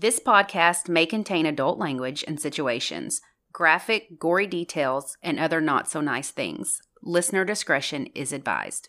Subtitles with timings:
[0.00, 3.20] This podcast may contain adult language and situations,
[3.52, 6.80] graphic, gory details, and other not so nice things.
[7.02, 8.88] Listener discretion is advised.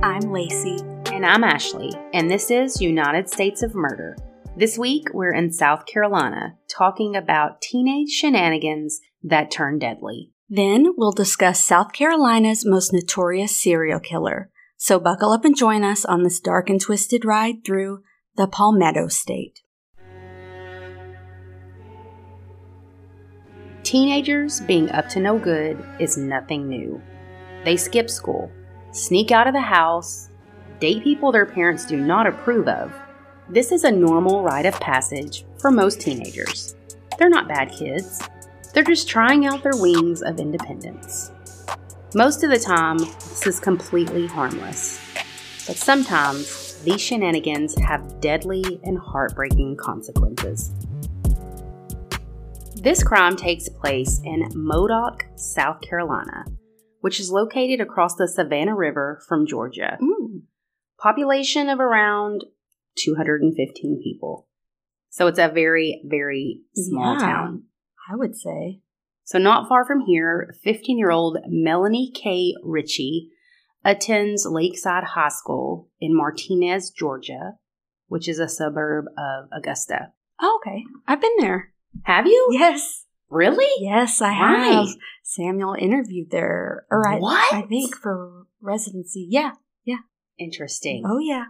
[0.00, 0.76] I'm Lacey.
[1.12, 4.16] And I'm Ashley, and this is United States of Murder.
[4.56, 10.30] This week, we're in South Carolina talking about teenage shenanigans that turn deadly.
[10.50, 14.50] Then we'll discuss South Carolina's most notorious serial killer.
[14.78, 18.02] So buckle up and join us on this dark and twisted ride through
[18.36, 19.60] the Palmetto State.
[23.82, 27.02] Teenagers being up to no good is nothing new.
[27.64, 28.50] They skip school,
[28.92, 30.30] sneak out of the house,
[30.80, 32.92] date people their parents do not approve of.
[33.50, 36.74] This is a normal rite of passage for most teenagers.
[37.18, 38.20] They're not bad kids,
[38.72, 41.32] they're just trying out their wings of independence.
[42.14, 45.00] Most of the time, this is completely harmless.
[45.66, 50.72] But sometimes, these shenanigans have deadly and heartbreaking consequences.
[52.76, 56.44] This crime takes place in Modoc, South Carolina,
[57.00, 59.98] which is located across the Savannah River from Georgia.
[60.00, 60.42] Ooh.
[60.98, 62.44] Population of around
[62.96, 64.46] 215 people.
[65.10, 67.20] So it's a very, very small Yeah.
[67.20, 67.64] town.
[68.10, 68.80] I would say.
[69.24, 72.54] So, not far from here, 15 year old Melanie K.
[72.62, 73.30] Ritchie
[73.84, 77.54] attends Lakeside High School in Martinez, Georgia,
[78.06, 80.12] which is a suburb of Augusta.
[80.40, 80.84] Oh, okay.
[81.06, 81.72] I've been there.
[82.04, 82.48] Have you?
[82.52, 83.04] Yes.
[83.28, 83.66] Really?
[83.80, 84.64] Yes, I Why?
[84.72, 84.88] have.
[85.22, 86.86] Samuel interviewed there.
[86.90, 87.52] Or I, What?
[87.52, 89.26] I think for residency.
[89.28, 89.52] Yeah.
[89.84, 89.98] Yeah.
[90.38, 91.02] Interesting.
[91.06, 91.46] Oh, yeah.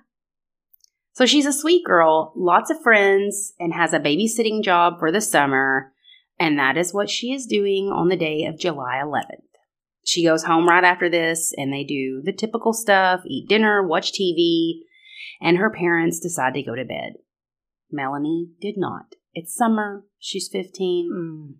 [1.12, 5.20] So, she's a sweet girl, lots of friends, and has a babysitting job for the
[5.20, 5.92] summer.
[6.40, 9.42] And that is what she is doing on the day of July 11th.
[10.04, 14.12] She goes home right after this, and they do the typical stuff eat dinner, watch
[14.12, 14.80] TV,
[15.40, 17.14] and her parents decide to go to bed.
[17.90, 19.14] Melanie did not.
[19.34, 21.54] It's summer, she's 15, Mm,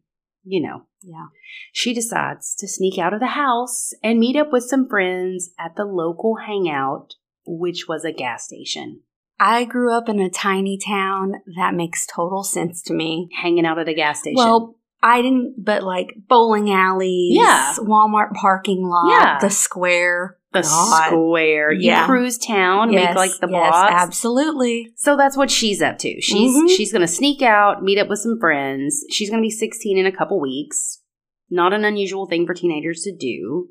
[0.44, 0.82] you know.
[1.02, 1.26] yeah.
[1.72, 5.76] She decides to sneak out of the house and meet up with some friends at
[5.76, 7.14] the local hangout,
[7.46, 9.00] which was a gas station.
[9.40, 11.34] I grew up in a tiny town.
[11.56, 13.28] That makes total sense to me.
[13.40, 14.36] Hanging out at a gas station.
[14.36, 17.74] Well, I didn't, but like bowling alleys, Yeah.
[17.78, 19.38] Walmart parking lot, Yeah.
[19.40, 20.34] the square.
[20.50, 21.08] the God.
[21.10, 21.70] square.
[21.70, 22.06] You Yeah.
[22.06, 23.92] cruise town, Yes, make like the yes, blocks.
[23.94, 24.88] absolutely.
[24.96, 26.20] So that's what she's up to.
[26.22, 26.70] She's Mhm.
[26.74, 29.04] she's gonna sneak out, meet up with some friends.
[29.10, 31.02] She's gonna be 16 in a couple weeks.
[31.50, 33.68] Not an unusual thing for teenagers to do.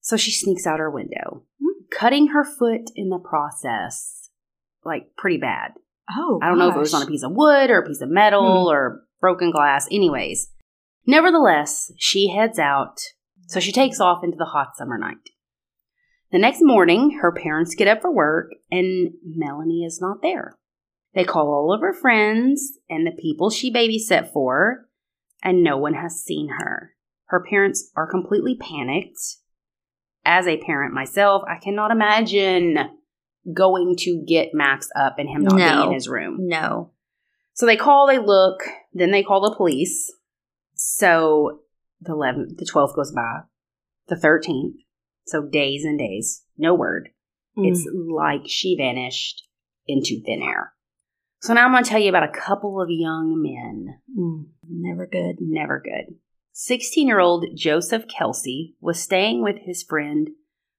[0.00, 1.84] So she sneaks out her window, Hmm.
[1.90, 4.21] cutting her foot in the process,
[4.84, 5.72] like pretty bad.
[6.10, 8.00] Oh, I don't know if it was on a piece of wood or a piece
[8.00, 8.74] of metal Hmm.
[8.74, 9.86] or broken glass.
[9.90, 10.50] Anyways,
[11.06, 12.98] nevertheless, she heads out.
[13.46, 15.30] So she takes off into the hot summer night.
[16.30, 20.56] The next morning, her parents get up for work and Melanie is not there.
[21.14, 24.88] They call all of her friends and the people she babysat for,
[25.42, 26.92] and no one has seen her.
[27.26, 29.18] Her parents are completely panicked.
[30.24, 32.78] As a parent myself, I cannot imagine
[33.52, 35.66] going to get Max up and him not No.
[35.76, 36.36] being in his room.
[36.40, 36.92] No.
[37.54, 40.12] So they call, they look, then they call the police.
[40.74, 41.60] So
[42.00, 43.40] the 11th, the 12th goes by,
[44.08, 44.74] the 13th.
[45.26, 47.10] So days and days, no word.
[47.56, 47.70] Mm.
[47.70, 49.46] It's like she vanished
[49.86, 50.72] into thin air.
[51.40, 53.98] So now I'm going to tell you about a couple of young men.
[54.16, 55.36] Mm, never good.
[55.40, 56.14] Never good.
[56.52, 60.30] 16 year old Joseph Kelsey was staying with his friend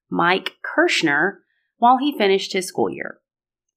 [0.10, 1.43] Mike Kirschner
[1.84, 3.20] while he finished his school year.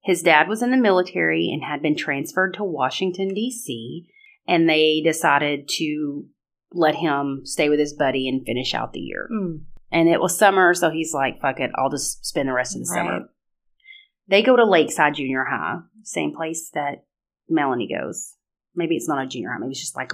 [0.05, 4.07] His dad was in the military and had been transferred to Washington, D.C.,
[4.47, 6.27] and they decided to
[6.71, 9.29] let him stay with his buddy and finish out the year.
[9.33, 9.63] Mm.
[9.91, 12.83] And it was summer, so he's like, fuck it, I'll just spend the rest of
[12.87, 13.07] the Right.
[13.09, 13.29] summer.
[14.29, 17.07] They go to Lakeside Junior High, same place that
[17.49, 18.35] Melanie goes.
[18.77, 20.13] Maybe it's not a junior high, maybe it's just like,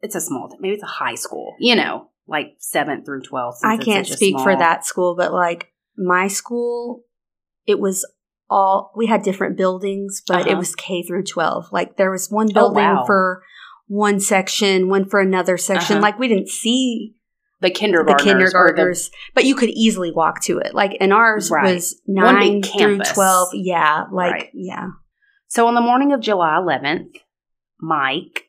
[0.00, 3.56] it's a small, maybe it's a high school, you know, like 7th through 12th.
[3.62, 7.04] I can't speak for that school, but like my school,
[7.66, 8.04] it was
[8.48, 10.50] all we had different buildings, but Uh-huh.
[10.50, 11.66] it was K through 12.
[11.72, 13.04] Like there was one building wow.
[13.06, 13.42] for
[13.86, 15.96] one section, one for another section.
[15.96, 16.02] Uh-huh.
[16.02, 17.14] Like we didn't see
[17.60, 18.24] The the kindergartners.
[18.24, 20.74] the- kindergartners, but you could easily walk to it.
[20.74, 21.74] Like, and ours Right.
[21.74, 23.50] was One nine through twelve.
[23.52, 24.50] Yeah, like Right.
[24.54, 24.86] yeah.
[25.48, 27.16] So on the morning of July 11th,
[27.80, 28.48] Mike,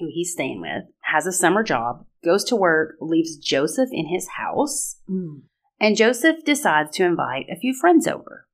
[0.00, 4.28] who he's staying with, has a summer job, goes to work, leaves Joseph in his
[4.36, 5.42] house, Mm.
[5.80, 8.46] And Joseph decides to invite a few friends over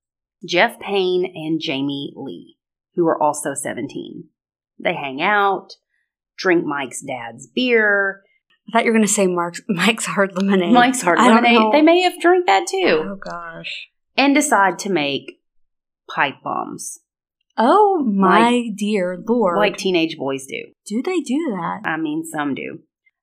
[0.46, 2.56] Jeff Payne and Jamie Lee,
[2.94, 4.24] who are also 17.
[4.78, 5.74] They hang out,
[6.38, 8.22] drink Mike's dad's beer,
[8.70, 10.72] I thought you were going to say Mark's, Mike's Hard Lemonade.
[10.72, 11.72] Mike's Hard I Lemonade.
[11.72, 13.02] They may have drank that too.
[13.04, 13.88] Oh, gosh.
[14.16, 15.40] And decide to make
[16.08, 17.00] pipe bombs
[17.56, 19.58] Oh, my dear Lord.
[19.58, 20.72] like teenage boys do.
[20.86, 21.80] do they do that?
[21.84, 22.80] I mean, some do.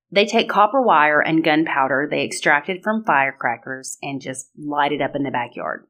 [0.10, 5.16] They take copper wire and gunpowder they extracted from firecrackers and just light it up
[5.16, 5.86] in the backyard.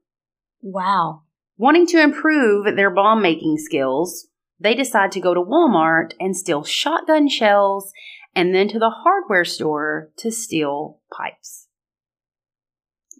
[0.62, 1.24] Wow.
[1.58, 4.28] Wanting to improve their bomb making skills,
[4.60, 7.92] they decide to go to Walmart and steal shotgun shells
[8.36, 11.68] and then to the hardware store to steal pipes,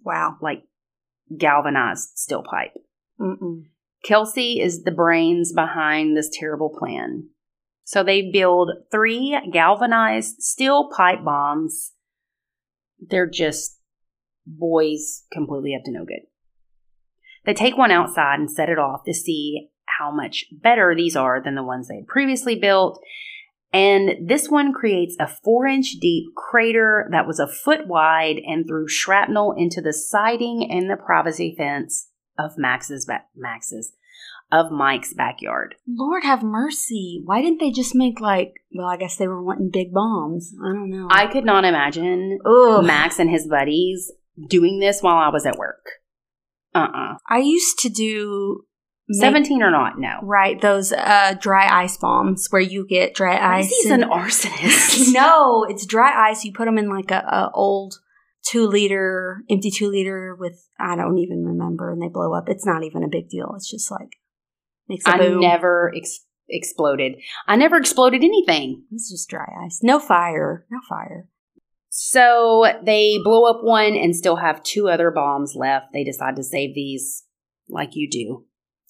[0.04, 0.36] Wow.
[0.40, 0.64] like
[1.36, 2.74] galvanized steel pipe.
[3.20, 3.64] Mm-mm.
[4.04, 7.30] Kelsey is the brains behind this terrible plan.
[7.88, 11.92] So they build three galvanized steel pipe bombs.
[13.00, 13.80] They're just
[14.46, 16.26] boys completely up to no good.
[17.46, 21.42] They take one outside and set it off to see how much better these are
[21.42, 23.02] than the ones they had previously built.
[23.72, 28.66] And this one creates a four inch deep crater that was a foot wide and
[28.66, 33.94] threw shrapnel into the siding and the privacy fence of Max's ba- Max's
[34.50, 35.74] of Mike's backyard.
[35.86, 37.20] Lord have mercy.
[37.24, 40.52] Why didn't they just make like, well, I guess they were wanting big bombs.
[40.62, 41.08] I don't know.
[41.10, 42.84] I could not imagine Ugh.
[42.84, 44.10] Max and his buddies
[44.48, 45.84] doing this while I was at work.
[46.74, 47.16] Uh-uh.
[47.28, 48.64] I used to do
[49.08, 50.18] make- 17 or not, no.
[50.22, 53.68] Right, those uh, dry ice bombs where you get dry ice.
[53.68, 55.12] He's an arsonist.
[55.12, 56.44] no, it's dry ice.
[56.44, 57.94] You put them in like a, a old
[58.46, 62.48] two liter, empty two liter with I don't even remember, and they blow up.
[62.48, 63.52] It's not even a big deal.
[63.56, 64.16] It's just like
[65.06, 67.16] I never ex- exploded.
[67.46, 68.84] I never exploded anything.
[68.92, 69.80] It's just dry ice.
[69.82, 70.66] No fire.
[70.70, 71.28] No fire.
[71.90, 75.86] So they blow up one and still have two other bombs left.
[75.92, 77.24] They decide to save these
[77.68, 78.44] like you do.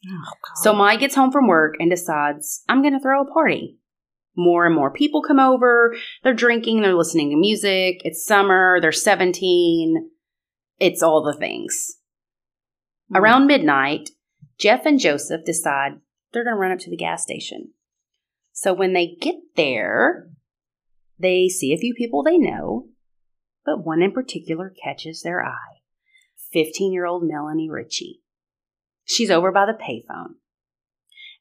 [0.06, 0.62] Oh God.
[0.62, 3.78] So Mike gets home from work and decides, I'm going to throw a party.
[4.36, 5.96] More and more people come over.
[6.22, 8.02] They're drinking, they're listening to music.
[8.04, 10.10] It's summer, they're 17.
[10.78, 11.96] It's all the things.
[13.12, 13.18] Mm.
[13.18, 14.10] Around midnight,
[14.58, 16.00] Jeff and Joseph decide
[16.32, 17.72] they're going to run up to the gas station.
[18.52, 20.28] So when they get there,
[21.18, 22.88] they see a few people they know,
[23.64, 25.82] but one in particular catches their eye
[26.52, 28.20] 15 year old Melanie Ritchie.
[29.04, 30.34] She's over by the payphone,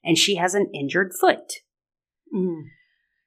[0.04, 1.54] and she has an injured foot.
[2.34, 2.62] Mm.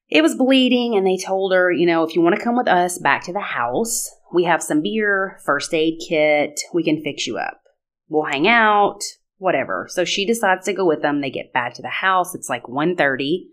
[0.10, 2.68] It was bleeding, and they told her, you know, if you want to come with
[2.68, 7.28] us back to the house, we have some beer, first aid kit, we can fix
[7.28, 7.62] you up.
[8.10, 9.00] We'll hang out,
[9.42, 9.88] whatever.
[9.90, 11.20] So she decides to go with them.
[11.20, 12.36] They get back to the house.
[12.36, 13.48] It's like 1.30.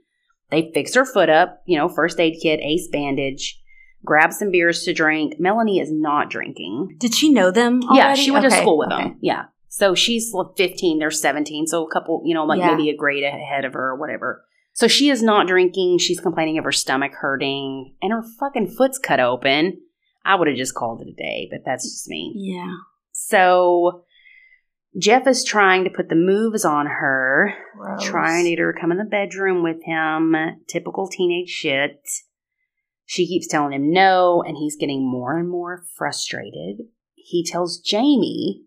[0.51, 3.61] They fix her foot up, you know, first aid kit, ace bandage,
[4.05, 5.35] grab some beers to drink.
[5.39, 6.97] Melanie is not drinking.
[6.99, 7.83] Did she know them?
[7.93, 9.05] Yeah, she went to school with okay.
[9.05, 9.19] them.
[9.21, 9.47] Yeah.
[9.69, 11.67] So she's 15, they're 17.
[11.67, 12.75] So a couple, you know, like Yeah.
[12.75, 14.45] maybe a grade ahead of her or whatever.
[14.73, 15.99] So she is not drinking.
[15.99, 19.81] She's complaining of her stomach hurting and her fucking foot's cut open.
[20.25, 22.33] I would have just called it a day, but that's just me.
[22.37, 22.75] Yeah.
[23.13, 24.05] So
[24.99, 28.05] Jeff is trying to put the moves on her, Gross.
[28.05, 30.35] trying to get her to come in the bedroom with him.
[30.67, 32.01] Typical teenage shit.
[33.05, 36.87] She keeps telling him no, and he's getting more and more frustrated.
[37.15, 38.65] He tells Jamie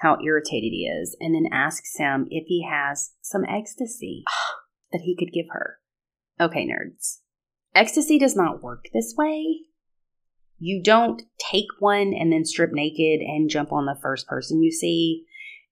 [0.00, 4.24] how irritated he is and then asks him if he has some ecstasy
[4.92, 5.78] that he could give her.
[6.40, 7.18] Okay, nerds.
[7.74, 9.60] Ecstasy does not work this way.
[10.58, 14.70] You don't take one and then strip naked and jump on the first person you
[14.70, 15.24] see.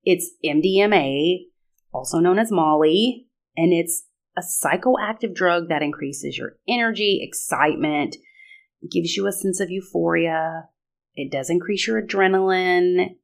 [0.04, 1.46] It's MDMA,
[1.92, 4.04] also known as Molly, and it's
[4.36, 8.16] a psychoactive drug that increases your energy, excitement,
[8.90, 10.68] gives you a sense of euphoria.
[11.14, 13.16] It does increase your adrenaline,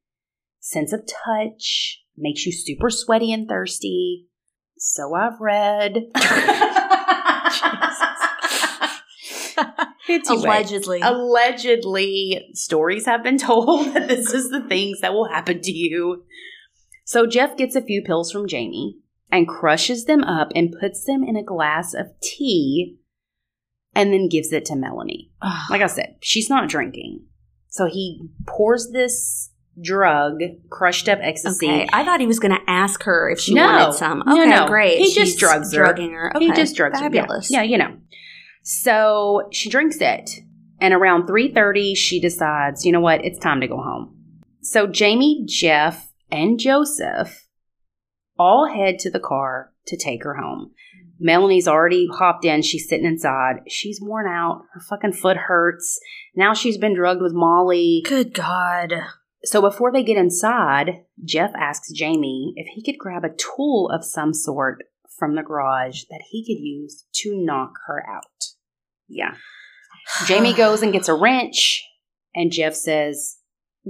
[0.61, 4.27] sense of touch, makes you super sweaty and thirsty.
[4.77, 6.05] So I've read.
[10.09, 11.01] Anyway, Allegedly.
[11.03, 16.25] allegedly, stories have been told that this is the things that will happen to you.
[17.09, 18.99] So Jeff gets a few pills from Jamie
[19.33, 22.99] and crushes them up and puts them in a glass of tea
[23.95, 25.31] and then gives it to Melanie.
[25.71, 27.25] Like I said, she's not drinking.
[27.69, 29.49] So he pours this
[29.83, 31.67] drug, crushed up ecstasy.
[31.67, 33.65] Okay, I thought he was going to ask her if she No.
[33.65, 34.23] wanted some.
[34.27, 34.67] No, Okay, no.
[34.67, 34.99] great.
[34.99, 35.79] He just She's drugs her.
[35.85, 36.37] drugging her.
[36.37, 37.07] Okay, He just drugs her.
[37.07, 37.21] Yeah.
[37.23, 37.51] fabulous.
[37.51, 37.97] Yeah, you know.
[38.63, 40.31] So she drinks it,
[40.79, 44.15] and around three thirty, she decides, you know what, it's time to go home.
[44.61, 47.47] So Jamie, Jeff, and Joseph
[48.39, 50.73] all head to the car to take her home.
[51.21, 52.63] Melanie's already hopped in.
[52.63, 53.63] She's sitting inside.
[53.67, 54.63] She's worn out.
[54.73, 55.99] Her fucking foot hurts.
[56.37, 58.03] Now she's been drugged with Molly.
[58.07, 58.93] Good God.
[59.45, 64.05] So before they get inside, Jeff asks Jamie if he could grab a tool of
[64.05, 64.85] some sort
[65.19, 68.25] from the garage that he could use to knock her out.
[69.09, 69.35] Yeah.
[70.27, 71.85] Jamie goes and gets a wrench,
[72.35, 73.37] and Jeff says,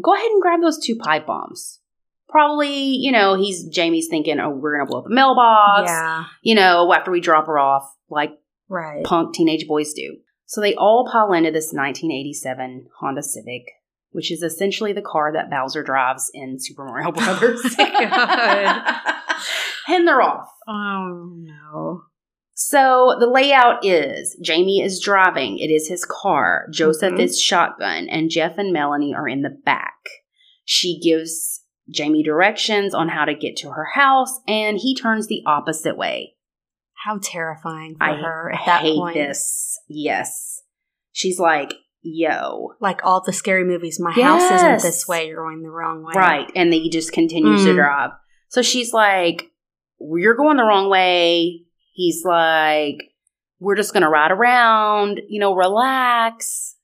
[0.02, 1.80] Go ahead and grab those two pipe bombs.
[2.28, 6.25] Probably, you know, he's Jamie's thinking, Oh, we're gonna blow up a mailbox, Yeah.
[6.42, 8.32] you know, after we drop her off, like
[8.68, 9.02] Right.
[9.04, 10.18] punk teenage boys do.
[10.47, 13.64] So they all pile into this 1987 Honda Civic,
[14.11, 17.62] which is essentially the car that Bowser drives in Super Mario Brothers.
[17.76, 18.82] God.
[19.88, 20.49] and they're off.
[20.68, 22.02] Oh no.
[22.54, 25.58] So the layout is Jamie is driving.
[25.58, 26.66] It is his car.
[26.73, 27.20] Joseph Mhm.
[27.20, 29.94] is shotgun, and Jeff and Melanie are in the back.
[30.64, 31.57] She gives
[31.90, 36.35] Jamie directions on how to get to her house, and he turns the opposite way.
[37.04, 39.14] How terrifying for I her at that hate point.
[39.14, 39.78] this.
[39.88, 40.62] Yes.
[41.12, 42.73] She's like, yo.
[42.80, 46.12] Like all the scary movies, my house isn't this way, you're going the wrong way.
[46.16, 46.50] Right.
[46.57, 47.76] And then he just continues to Mm.
[47.76, 48.11] drive.
[48.49, 49.50] So she's like,
[50.00, 51.62] You're going the wrong way.
[51.92, 52.97] He's like,
[53.61, 56.75] We're just going to ride around, you know, relax,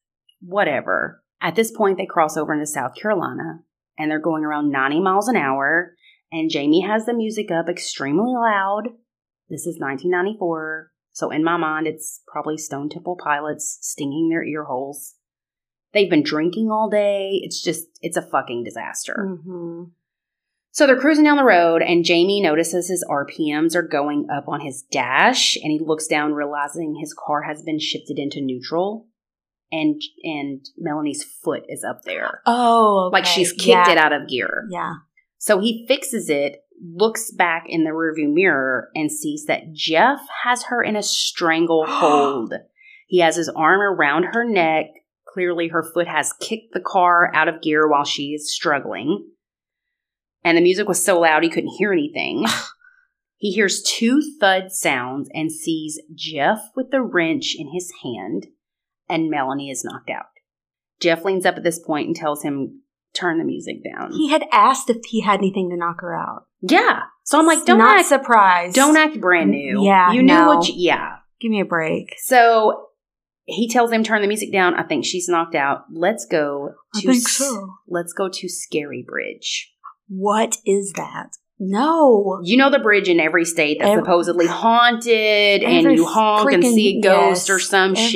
[0.40, 1.22] whatever.
[1.40, 3.63] At this point, they cross over into South Carolina
[3.98, 5.94] and they're going around 90 miles an hour.
[6.32, 8.88] And Jamie has the music up extremely loud.
[9.48, 10.90] This is 1994.
[11.12, 15.14] So in my mind, it's probably Stone Temple Pilots stinging their ear holes.
[15.92, 17.38] They've been drinking all day.
[17.42, 19.38] It's just, it's a fucking disaster.
[19.44, 19.84] hmm
[20.72, 24.60] So they're cruising down the road, and Jamie notices his RPMs are going up on
[24.60, 29.06] his dash, and he looks down, realizing his car has been shifted into neutral,
[29.74, 33.90] and and Melanie's foot is up there, Oh, like she's kicked yeah.
[33.90, 34.66] it out of gear.
[34.70, 34.94] Yeah.
[35.38, 40.64] So he fixes it, looks back in the rearview mirror, and sees that Jeff has
[40.64, 42.54] her in a stranglehold.
[43.08, 44.86] he has his arm around her neck.
[45.26, 49.28] Clearly, her foot has kicked the car out of gear while she is struggling.
[50.44, 52.46] And the music was so loud he couldn't hear anything.
[53.36, 58.46] he hears two thud sounds and sees Jeff with the wrench in his hand,
[59.08, 60.26] and Melanie is knocked out.
[61.00, 62.80] Jeff leans up at this point and tells him,
[63.14, 64.10] Turn the music down.
[64.12, 66.46] He had asked if he had anything to knock her out.
[66.62, 67.02] Yeah.
[67.22, 68.74] So I'm like, don't not act, surprised.
[68.74, 69.84] don't act brand new.
[69.84, 70.48] Yeah, You knew no.
[70.48, 71.18] what you, yeah.
[71.40, 72.14] Give me a break.
[72.18, 72.88] So
[73.44, 74.74] he tells him turn the music down.
[74.74, 75.84] I think she's knocked out.
[75.92, 77.74] Let's go I think so.
[77.86, 79.72] Let's go to Scary Bridge.
[80.08, 81.30] What is that?
[81.58, 82.40] No.
[82.42, 86.64] You know the bridge in every state that's Every- supposedly haunted and you honk and
[86.64, 88.08] see a ghost yes, or some everywhere.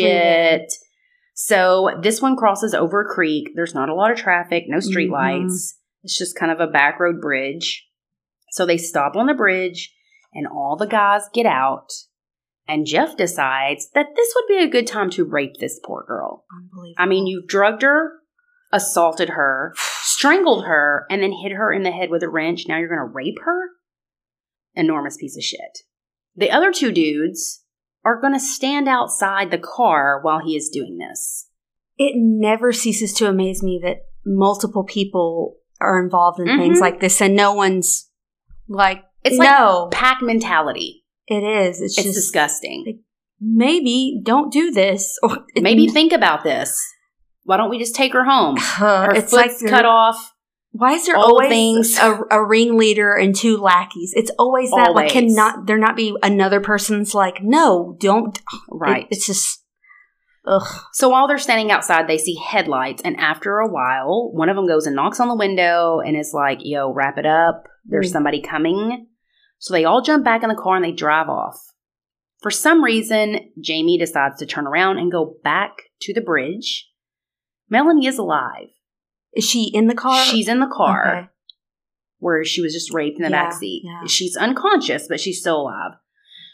[0.61, 0.73] shit.
[1.35, 3.51] So this one crosses over a creek.
[3.55, 5.13] There's not a lot of traffic, no street Mhm.
[5.43, 5.79] lights.
[6.03, 7.87] It's just kind of a back road bridge.
[8.51, 9.95] So they stop on the bridge
[10.35, 11.89] and all the guys get out.
[12.67, 16.45] And Jeff decides that this would be a good time to rape this poor girl.
[16.53, 16.95] Unbelievable.
[16.99, 18.13] I mean, you've drugged her,
[18.73, 19.75] assaulted her,
[20.19, 22.67] strangled her, and then hit her in the head with a wrench.
[22.67, 23.71] Now you're going to rape her?
[24.75, 25.79] Enormous piece of shit.
[26.37, 27.63] The other two dudes
[28.05, 31.47] are going to stand outside the car while he is doing this.
[32.01, 36.81] it never ceases to amaze me that multiple people are involved in things Mhm.
[36.81, 38.09] like this and no one's
[38.69, 41.05] like It's like no pack mentality.
[41.27, 43.03] it is it's, It's just disgusting.
[43.41, 46.81] maybe don't do this or Maybe think about this.
[47.49, 48.57] Why don't we just take her home?
[48.61, 50.35] Her it's foot's like cut off.
[50.73, 51.97] why is there always things.
[51.99, 55.13] a, a ringleader and two lackeys it's always that like Always.
[55.13, 58.39] cannot there not be another person's like no don't
[58.71, 59.05] Right.
[59.05, 59.65] It- it's just
[60.47, 64.57] ugh So while they're standing outside, they see headlights, and after a while, one of
[64.57, 67.65] them goes and knocks on the window and is like, Yo, wrap it up.
[67.87, 68.13] There's Mm.
[68.13, 69.07] somebody coming.
[69.59, 71.59] So they all jump back in the car and they drive off.
[72.43, 76.89] For some reason, Jamie decides to turn around and go back to the bridge.
[77.71, 78.69] Melanie is alive.
[79.35, 81.29] is she in the car She's in the car Okay.
[82.19, 83.83] where she was just raped in the Yeah, back seat.
[83.85, 84.07] yeah.
[84.07, 85.93] She's unconscious, but she's still alive.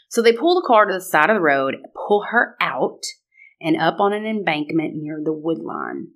[0.09, 3.01] So they pull the car to the side of the road, pull her out,
[3.61, 6.09] and up on an embankment near the wood line.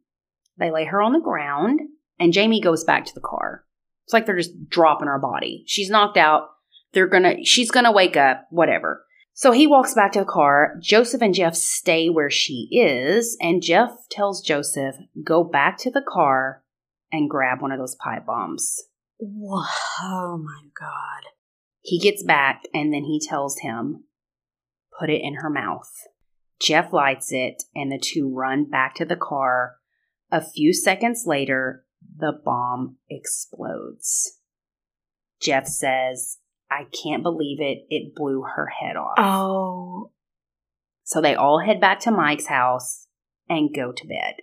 [0.58, 1.80] They lay her on the ground,
[2.20, 3.66] and Jamie goes back to the car.
[4.06, 5.64] It's like they're just dropping her body.
[5.66, 6.50] She's knocked out.
[6.94, 9.06] They're gonna, she's gonna wake up, whatever.
[9.40, 10.76] So he walks back to the car.
[10.82, 16.04] Joseph and Jeff stay where she is, and Jeff tells Joseph, go back to the
[16.06, 16.62] car
[17.10, 18.84] and grab one of those pipe bombs.
[19.18, 19.64] Whoa,
[20.02, 21.30] oh my god
[21.80, 24.04] He gets back and then he tells him,
[25.00, 25.90] put it in her mouth.
[26.62, 29.78] Jeff lights it and the two run back to the car.
[30.30, 31.86] A few seconds later,
[32.18, 34.34] the bomb explodes.
[35.42, 36.39] Jeff says,
[36.72, 37.86] I can't believe it.
[37.90, 39.16] It blew her head off.
[39.18, 40.12] oh
[41.04, 43.08] So they all head back to Mike's house
[43.50, 44.36] and go to bed.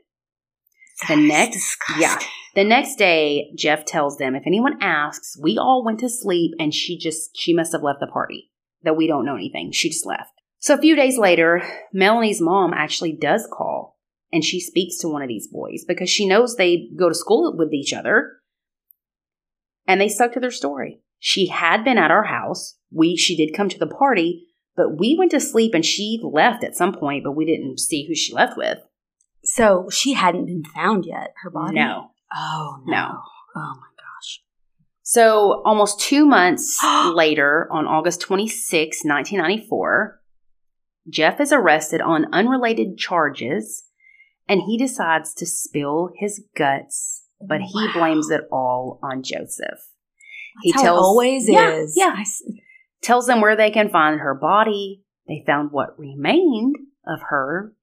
[1.03, 2.03] The that is next- disgusting.
[2.03, 2.19] yeah.
[2.55, 6.73] The next day, Jeff tells them if anyone asks, we all went to sleep and
[6.73, 8.51] she just, she must have left the party.
[8.83, 9.73] That we don't know anything.
[9.73, 10.31] She just left.
[10.59, 13.99] So a few days later, Melanie's mom actually does call
[14.33, 17.55] and she speaks to one of these boys because she knows they go to school
[17.57, 18.33] with each other.
[19.87, 21.01] And they stuck to their story.
[21.19, 22.77] She had been at our house.
[22.93, 24.47] We she did come to the party,
[24.77, 28.07] but we went to sleep and she left at some point, but we didn't see
[28.07, 28.79] who she left with.
[29.45, 31.75] So she hadn't been found yet, her body?
[31.77, 32.11] No.
[32.35, 32.97] Oh, no.
[32.97, 33.21] No.
[33.57, 34.43] Oh, my gosh.
[35.03, 36.79] So almost two months
[37.15, 40.21] later, on August 26, 1994,
[41.09, 43.85] Jeff is arrested on unrelated charges
[44.49, 47.93] and he decides to spill his guts, but he Wow.
[47.95, 49.89] blames it all on Joseph.
[50.65, 51.95] That's how it always Yeah, is.
[51.97, 52.23] Yeah.
[53.03, 55.03] Tells them where they can find her body.
[55.29, 57.75] They found what remained of her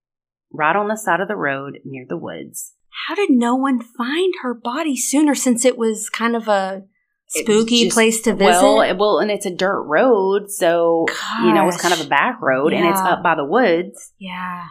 [0.52, 2.74] right on the side of the road near the woods.
[3.08, 6.84] How did no one find her body sooner since it was kind of a
[7.28, 8.62] spooky just- place to visit?
[8.62, 11.06] Well, it- well, and it's a dirt road, so
[11.42, 14.14] you know it's kind of a back road, and it's up by the woods.
[14.20, 14.66] yeah.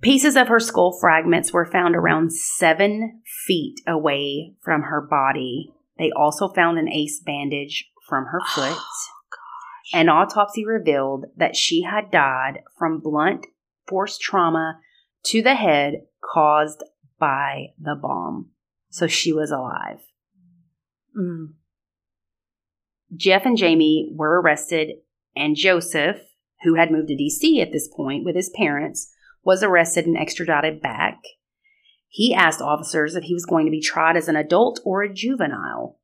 [0.00, 5.72] Pieces of her skull fragments were found around seven feet away from her body.
[5.98, 8.78] They also found an ace bandage from her foot.
[9.92, 13.46] An autopsy revealed that she had died from blunt
[13.86, 14.80] force trauma
[15.24, 16.82] to the head caused
[17.18, 18.50] by the bomb.
[18.90, 20.00] So she was alive.
[21.16, 21.54] Mm.
[23.14, 24.96] Jeff and Jamie were arrested,
[25.36, 26.20] and Joseph,
[26.62, 29.12] who had moved to DC at this point with his parents,
[29.44, 31.20] was arrested and extradited back.
[32.14, 35.12] He asked officers if he was going to be tried as an adult or a
[35.12, 35.98] juvenile.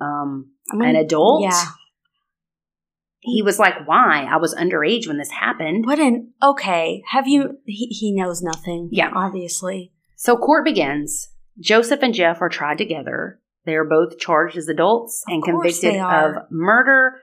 [0.00, 1.42] Um, I mean, an adult?
[1.42, 1.66] Yeah.
[3.20, 4.24] He was like, Why?
[4.28, 5.86] I was underage when this happened.
[5.86, 7.04] What an okay.
[7.12, 7.58] Have you?
[7.64, 8.88] He, he knows nothing.
[8.90, 9.12] Yeah.
[9.14, 9.92] obviously.
[10.16, 11.28] So court begins.
[11.60, 13.38] Joseph and Jeff are tried together.
[13.66, 17.20] They are both charged as adults and convicted of murder,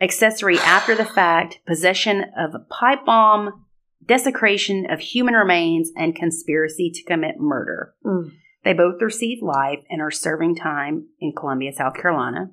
[0.00, 3.65] accessory after the fact, possession of a pipe bomb,
[4.06, 7.94] desecration of human remains, and conspiracy to commit murder.
[8.04, 8.32] Mm.
[8.64, 12.50] They both received life and are serving time in Columbia, South Carolina.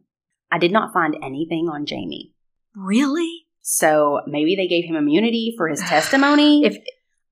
[0.51, 2.33] I did not find anything on Jamie.
[2.75, 3.45] Really?
[3.61, 6.65] So maybe they gave him immunity for his testimony.
[6.65, 6.77] If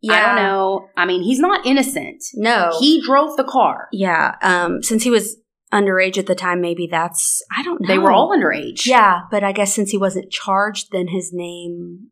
[0.10, 0.90] I don't know.
[0.98, 2.24] I mean, he's not innocent.
[2.34, 2.72] No.
[2.80, 3.88] He drove the car.
[3.92, 4.36] yeah.
[4.42, 4.82] Um.
[4.82, 5.38] Since he was
[5.72, 7.44] underage at the time, maybe that's.
[7.56, 7.88] I don't know.
[7.88, 8.86] They were all underage.
[8.86, 12.11] Yeah, but I guess since he wasn't charged, then his name.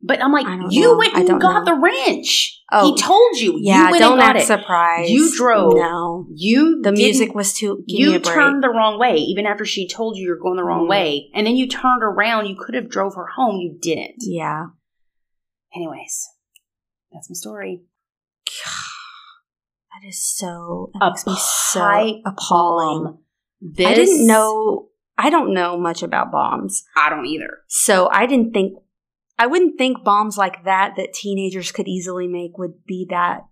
[0.00, 0.96] But I'm like, you know.
[0.96, 1.74] went and got know.
[1.74, 2.62] the wrench.
[2.70, 3.58] Oh, he told you.
[3.60, 4.46] Yeah, you went don't and got act it.
[4.46, 5.10] surprised.
[5.10, 5.74] You drove.
[5.74, 7.82] No, You the music was too.
[7.88, 10.56] Give me a You turned the wrong way, even after she told you you're going
[10.56, 10.88] the wrong Mm.
[10.90, 12.46] way, and then you turned around.
[12.46, 13.56] You could have drove her home.
[13.56, 14.16] You didn't.
[14.20, 14.66] Yeah.
[15.74, 16.28] Anyways,
[17.12, 17.82] that's my story.
[20.00, 20.90] That is so.
[21.00, 23.18] That makes me so appalling.
[23.60, 24.90] This I didn't know.
[25.16, 27.58] I don't know much about bombs, I don't either.
[27.66, 28.74] so I didn't think.
[29.38, 33.46] I wouldn't think bombs like that that teenagers could easily make would be that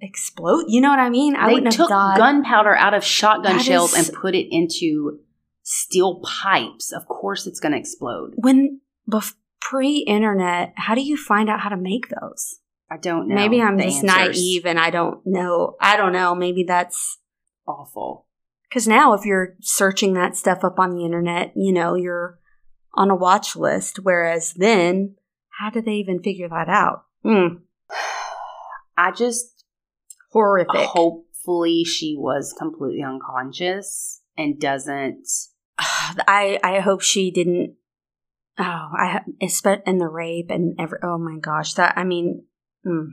[0.00, 0.64] explode.
[0.68, 1.36] You know what I mean?
[1.36, 5.18] I they wouldn't took gunpowder out of shotgun That shells is- and put it into
[5.62, 6.92] steel pipes.
[6.92, 8.32] Of course, it's going to explode.
[8.36, 8.80] when
[9.10, 12.58] bef- pre-internet, how do you find out how to make those?
[12.90, 13.34] I don't know.
[13.36, 14.36] Maybe I'm just answers.
[14.36, 15.76] naive and I don't know.
[15.80, 16.34] I don't know.
[16.34, 17.18] Maybe that's
[17.68, 18.26] Awful.
[18.68, 22.39] because now if you're searching that stuff up on the internet, you know, you're
[22.94, 24.00] on a watch list.
[24.02, 25.16] Whereas then,
[25.58, 27.04] how did they even figure that out?
[27.24, 27.60] Mm,
[28.96, 29.64] I just
[30.32, 30.70] horrific.
[30.74, 35.28] hopefully she was completely unconscious and doesn't.
[35.78, 37.74] I I hope she didn't.
[38.58, 39.22] Oh, I
[39.86, 40.98] and the rape and every.
[41.02, 42.44] Oh my gosh, that I mean,
[42.86, 43.08] mm,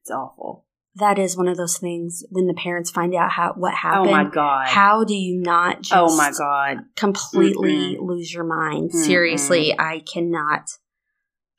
[0.00, 0.66] It's awful.
[0.98, 4.08] That is one of those things when the parents find out how what happened.
[4.08, 4.68] Oh my god.
[4.68, 6.84] How do you not just oh my god.
[6.96, 8.06] completely Mm-mm.
[8.06, 8.90] lose your mind?
[8.90, 9.04] Mm-mm.
[9.04, 10.70] Seriously, I cannot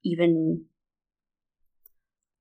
[0.04, 0.65] even.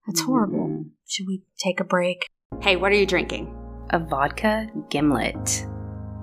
[0.07, 0.69] That's horrible.
[0.69, 0.91] Mm-mm.
[1.07, 2.27] Should we take a break?
[2.61, 3.55] Hey, what are you drinking?
[3.91, 5.67] A vodka gimlet.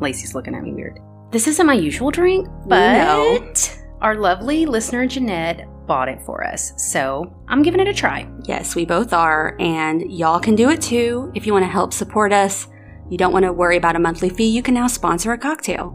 [0.02, 1.00] Lacey's looking at me weird.
[1.32, 3.54] This isn't my usual drink, but know.
[4.02, 8.28] our lovely listener Jeanette bought it for us, so I'm giving it a try.
[8.44, 11.32] Yes, we both are, and y'all can do it too.
[11.36, 12.68] If you want to help support us,
[13.10, 15.90] you don't want to worry about a monthly fee, you can now sponsor a cocktail.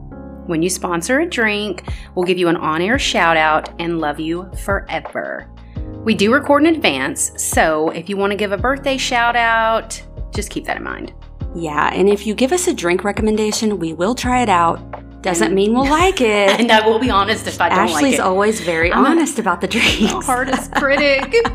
[0.47, 1.83] When you sponsor a drink,
[2.15, 5.49] we'll give you an on air shout out and love you forever.
[6.03, 10.01] We do record in advance, so if you want to give a birthday shout out,
[10.33, 11.13] just keep that in mind.
[11.53, 14.79] Yeah, and if you give us a drink recommendation, we will try it out.
[15.21, 16.59] Doesn't mean we'll like it.
[16.59, 18.19] And I will be honest if I don't Ashley's like it.
[18.19, 20.25] always very I'm a- honest about the drinks.
[20.25, 21.33] hardest critic.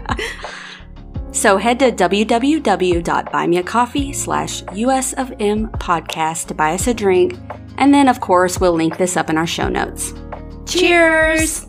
[1.33, 7.37] So head to www.buymeacoffee slash US of M podcast to buy us a drink.
[7.77, 10.15] And then, of course, we'll link this up in our show notes.
[10.67, 11.67] Cheers!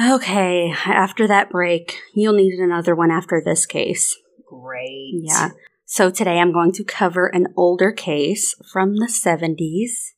[0.00, 4.16] Okay, after that break, you'll need another one after this case.
[4.48, 5.10] Great.
[5.24, 5.50] Yeah.
[5.92, 10.10] So today I'm going to cover an older case from the 70s.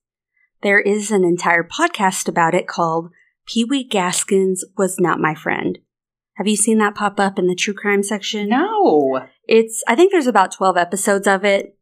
[0.63, 3.09] There is an entire podcast about it called
[3.47, 5.79] Pee Wee Gaskins Was Not My Friend.
[6.35, 8.51] Have you seen that pop up in the true crime section?
[8.51, 9.27] No.
[9.49, 11.75] It's, I think there's about 12 episodes of it.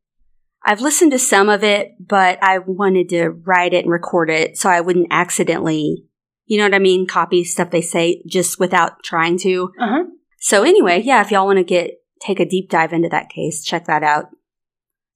[0.64, 4.56] I've listened to some of it, but I wanted to write it and record it
[4.56, 6.04] so I wouldn't accidentally,
[6.46, 9.72] you know what I mean, copy stuff they say just without trying to.
[9.80, 10.04] Uh huh.
[10.38, 13.64] So anyway, yeah, if y'all want to get take a deep dive into that case,
[13.64, 14.26] check that out.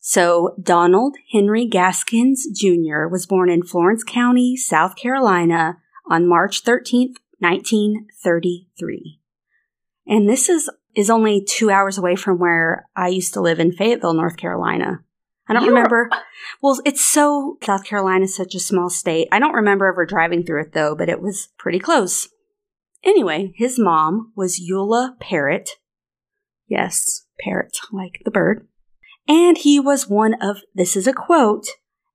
[0.01, 3.07] So Donald Henry Gaskins Jr.
[3.11, 5.79] was born in Florence County, South Carolina
[6.11, 9.21] on March 13th, 1933.
[10.07, 13.73] And this is is only 2 hours away from where I used to live in
[13.73, 15.03] Fayetteville, North Carolina.
[15.49, 16.09] I don't You're- remember.
[16.63, 19.27] Well, it's so South Carolina is such a small state.
[19.33, 22.29] I don't remember ever driving through it though, but it was pretty close.
[23.03, 25.71] Anyway, his mom was Eula Parrott.
[26.67, 28.67] Yes, parrot, like the bird.
[29.27, 31.67] And he was one of, this is a quote,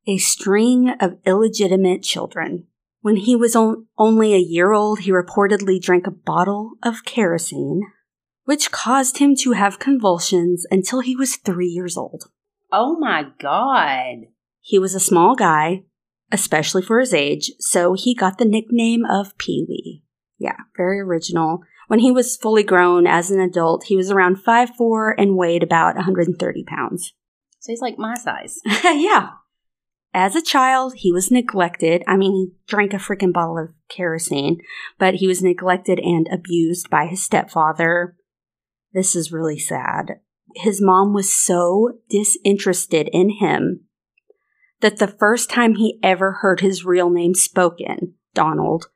[0.08, 2.68] a string of illegitimate children.
[3.02, 7.82] When he was on, only a year old, he reportedly drank a bottle of kerosene,
[8.44, 12.26] which caused him to have convulsions until he was three years old.
[12.72, 14.28] Oh my God.
[14.60, 15.84] He was a small guy,
[16.32, 20.04] especially for his age, so he got the nickname of Pee Wee.
[20.38, 21.62] Yeah, very original.
[21.90, 25.96] When he was fully grown as an adult, he was around 5'4 and weighed about
[25.96, 27.14] 130 pounds.
[27.62, 28.60] So he's like my size.
[28.84, 29.32] yeah.
[30.14, 32.04] As a child, he was neglected.
[32.08, 34.60] I mean, he drank a freaking bottle of kerosene,
[35.00, 38.16] but he was neglected and abused by his stepfather.
[38.94, 40.20] This is really sad.
[40.58, 43.86] His mom was so disinterested in him
[44.82, 48.90] that the first time he ever heard his real name spoken, Donald,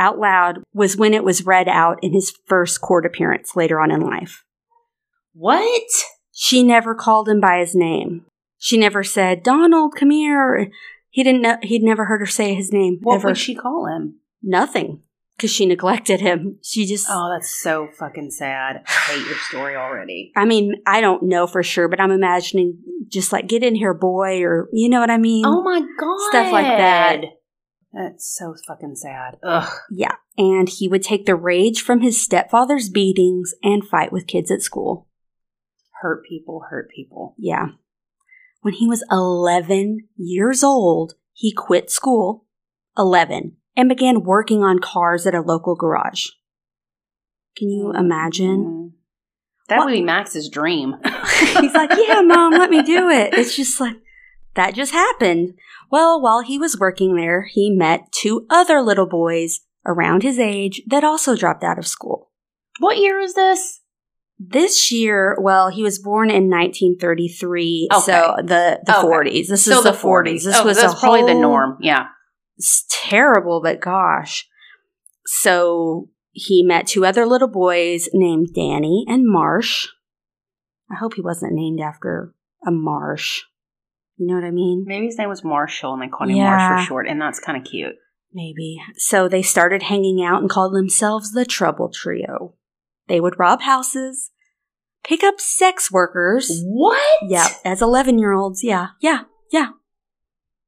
[0.00, 3.92] out loud was when it was read out in his first court appearance later on
[3.92, 4.44] in life.
[5.32, 5.88] What?
[6.32, 8.24] She never called him by his name.
[8.58, 10.70] She never said, Donald, come here.
[11.10, 12.98] He didn't know, he'd never heard her say his name.
[13.02, 13.28] What ever.
[13.28, 14.20] would she call him?
[14.42, 15.02] Nothing.
[15.36, 16.58] Because she neglected him.
[16.62, 18.82] She just, Oh, that's so fucking sad.
[18.86, 20.32] I hate your story already.
[20.36, 23.94] I mean, I don't know for sure, but I'm imagining just like, get in here,
[23.94, 25.44] boy, or you know what I mean?
[25.46, 26.30] Oh my God.
[26.30, 27.22] Stuff like that.
[27.92, 29.38] That's so fucking sad.
[29.42, 29.68] Ugh.
[29.90, 30.14] Yeah.
[30.38, 34.62] And he would take the rage from his stepfather's beatings and fight with kids at
[34.62, 35.08] school.
[36.00, 37.34] Hurt people, hurt people.
[37.36, 37.66] Yeah.
[38.62, 42.46] When he was 11 years old, he quit school,
[42.96, 46.26] 11, and began working on cars at a local garage.
[47.56, 48.64] Can you imagine?
[48.64, 48.90] Mm.
[49.68, 50.94] That What- would be Max's dream.
[51.60, 53.34] He's like, Yeah, mom, let me do it.
[53.34, 53.96] It's just like,
[54.54, 55.54] that just happened.
[55.90, 60.82] Well, while he was working there, he met two other little boys around his age
[60.86, 62.30] that also dropped out of school.
[62.78, 63.80] What year is this?
[64.38, 68.00] This year, well, he was born in 1933, Okay.
[68.00, 69.06] so the the Okay.
[69.06, 69.48] 40s.
[69.48, 70.44] This So is the 40s.
[70.44, 71.76] This oh, was that's a probably the norm.
[71.80, 72.06] Yeah.
[72.56, 74.46] It's terrible, but gosh.
[75.26, 79.88] So he met two other little boys named Danny and Marsh.
[80.90, 82.34] I hope he wasn't named after
[82.66, 83.42] a marsh.
[84.20, 84.84] You know what I mean?
[84.86, 86.54] Maybe his name was Marshall and they called him Yeah.
[86.54, 87.94] Marsh for short, and that's kind of cute.
[88.34, 88.78] Maybe.
[88.96, 92.52] So they started hanging out and called themselves the Trouble Trio.
[93.08, 94.30] They would rob houses,
[95.02, 96.50] pick up sex workers.
[96.66, 97.00] What?
[97.22, 98.62] Yeah, as 11 year olds.
[98.62, 99.70] Yeah, yeah, yeah.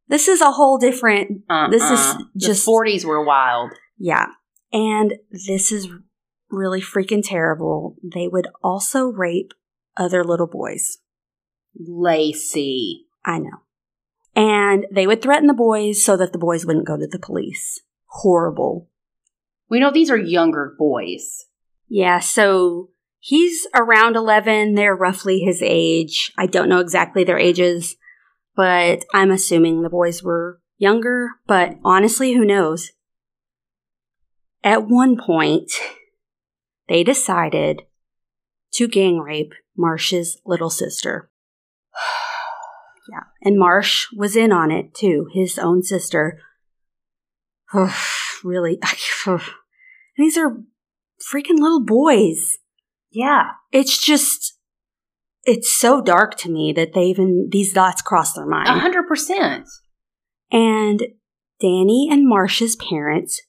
[0.08, 1.68] This is a whole different, Uh-uh.
[1.68, 2.18] This is uh-uh.
[2.38, 3.72] just- the 40s were wild.
[3.98, 4.28] yeah.
[4.72, 5.88] And this is
[6.50, 7.96] really freaking terrible.
[8.02, 9.52] They would also rape
[9.98, 10.96] other little boys.
[11.78, 13.06] Lacey.
[13.24, 13.62] I know.
[14.34, 17.80] And they would threaten the boys so that the boys wouldn't go to the police.
[18.06, 18.88] Horrible.
[19.68, 21.46] We know these are younger boys.
[21.88, 24.74] Yeah, so he's around 11.
[24.74, 26.32] They're roughly his age.
[26.38, 27.96] I don't know exactly their ages,
[28.56, 32.92] but I'm assuming the boys were younger, but honestly, who knows?
[34.64, 35.72] At one point,
[36.88, 37.82] they decided
[38.74, 41.30] to gang rape Marsh's little sister.
[43.10, 46.40] Yeah, and Marsh was in on it too, his own sister.
[48.44, 48.78] really,
[50.16, 50.56] these are
[51.22, 52.58] freaking little boys.
[53.10, 53.50] Yeah.
[53.70, 54.58] It's just,
[55.44, 58.68] it's so dark to me that they even, these thoughts cross their mind.
[58.68, 59.68] A hundred percent.
[60.50, 61.02] And
[61.60, 63.42] Danny and Marsh's parents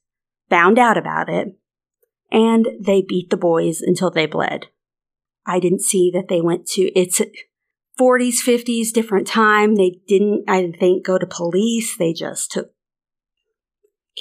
[0.50, 1.56] found out about it
[2.32, 4.68] and they beat the boys until they bled.
[5.46, 7.22] I didn't see that they went to, it's
[8.00, 9.76] 40s, 50s, different time.
[9.76, 11.96] They didn't, I think, go to police.
[11.98, 12.72] They just took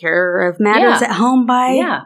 [0.01, 1.09] care of matters Yeah.
[1.09, 2.01] at home by Yeah.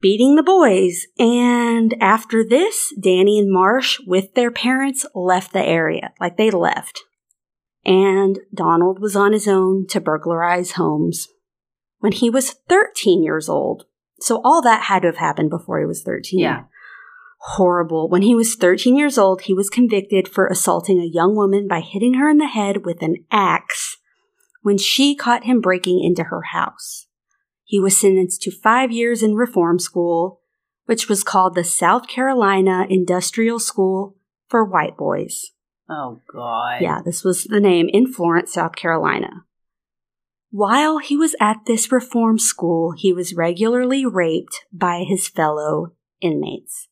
[0.00, 1.06] beating the boys.
[1.18, 6.12] And after this, Danny and Marsh, with their parents, left the area.
[6.20, 7.00] Like they left.
[7.84, 11.28] And Donald was on his own to burglarize homes.
[11.98, 13.84] When he was 13 years old,
[14.20, 16.40] so all that had to have happened before he was 13.
[16.40, 16.64] Yeah.
[17.44, 18.08] Horrible.
[18.08, 21.80] When he was 13 years old, he was convicted for assaulting a young woman by
[21.80, 23.96] hitting her in the head with an axe
[24.62, 27.08] when she caught him breaking into her house.
[27.64, 30.40] He was sentenced to five years in reform school,
[30.84, 34.16] which was called the South Carolina Industrial School
[34.48, 35.50] for White Boys.
[35.90, 36.80] Oh, God.
[36.80, 39.44] Yeah, this was the name in Florence, South Carolina.
[40.50, 46.88] While he was at this reform school, he was regularly raped by his fellow inmates,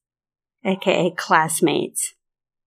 [0.64, 2.14] aka classmates.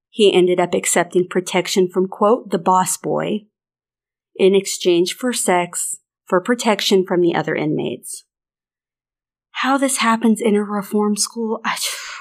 [0.09, 3.45] He ended up accepting protection from, quote, the boss boy
[4.35, 8.25] in exchange for sex for protection from the other inmates.
[9.57, 11.77] How this happens in a reform school, I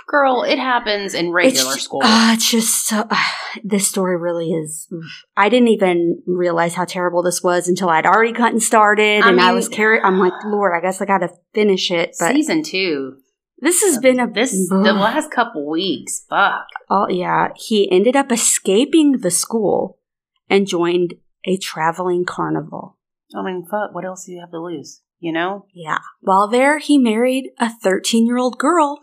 [0.06, 2.00] Girl, it happens in regular it's, school.
[2.02, 3.24] Uh, it's just so, uh,
[3.62, 4.92] this story really is.
[5.36, 9.40] I didn't even realize how terrible this was until I'd already gotten started, I and
[9.40, 10.02] I was carried.
[10.02, 12.16] I'm like, Lord, I guess I got to finish it.
[12.18, 13.18] But Season two.
[13.62, 16.26] This has been a This the last couple weeks.
[16.28, 16.66] Fuck.
[16.90, 19.98] Oh yeah, he ended up escaping the school
[20.50, 22.98] and joined a traveling carnival.
[23.34, 23.94] I mean, fuck.
[23.94, 25.00] What else do you have to lose?
[25.20, 25.66] You know?
[25.72, 25.98] Yeah.
[26.20, 29.00] While there, he married a 13 year old girl.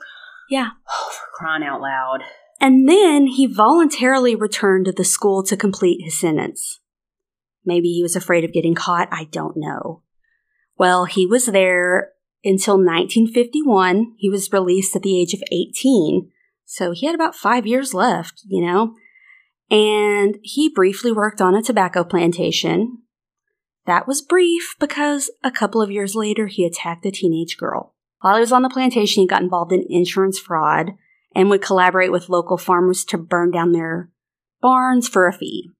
[0.50, 0.72] Yeah.
[0.92, 2.20] Oh, for crying out loud.
[2.60, 6.82] And then he voluntarily returned to the school to complete his sentence.
[7.64, 9.08] Maybe he was afraid of getting caught.
[9.12, 10.02] I don't know.
[10.78, 12.10] Well, he was there
[12.44, 14.14] until 1951.
[14.18, 16.32] He was released at the age of 18.
[16.66, 18.96] So he had about five years left, you know?
[19.72, 23.00] And he briefly worked on a tobacco plantation.
[23.86, 27.96] That was brief because a couple of years later he attacked a teenage girl.
[28.22, 30.92] While he was on the plantation, he got involved in insurance fraud
[31.36, 34.10] and would collaborate with local farmers to burn down their
[34.62, 35.72] barns for a fee.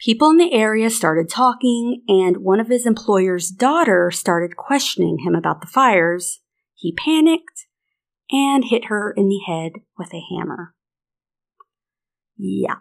[0.00, 5.34] People in the area started talking, and one of his employer's daughter started questioning him
[5.34, 6.40] about the fires.
[6.74, 7.66] He panicked
[8.30, 10.74] and hit her in the head with a hammer.
[12.36, 12.76] Yeah.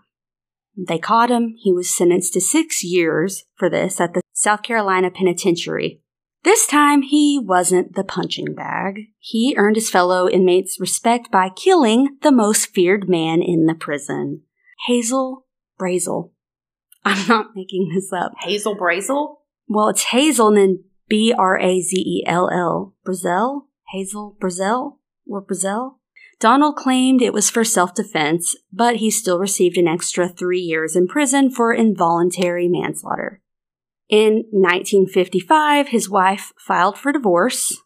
[0.78, 1.56] They caught him.
[1.58, 6.04] He was sentenced to six years for this at the South Carolina Penitentiary.
[6.44, 9.08] This time, he wasn't the punching bag.
[9.18, 14.44] He earned his fellow inmates' respect by killing the most feared man in the prison,
[14.86, 15.48] Hazel
[15.82, 16.32] Brazell.
[17.08, 18.34] I'm not making this up.
[18.42, 19.38] Hazel Brazell?
[19.68, 22.96] Well, it's Hazel and then B R A Z E L L.
[23.06, 23.62] Brazell?
[23.92, 24.98] Hazel Brazell?
[25.26, 25.96] Or Brazell?
[26.40, 30.96] Donald claimed it was for self defense, but he still received an extra three years
[30.96, 33.42] in prison for involuntary manslaughter.
[34.10, 37.82] In 1955, his wife filed for divorce,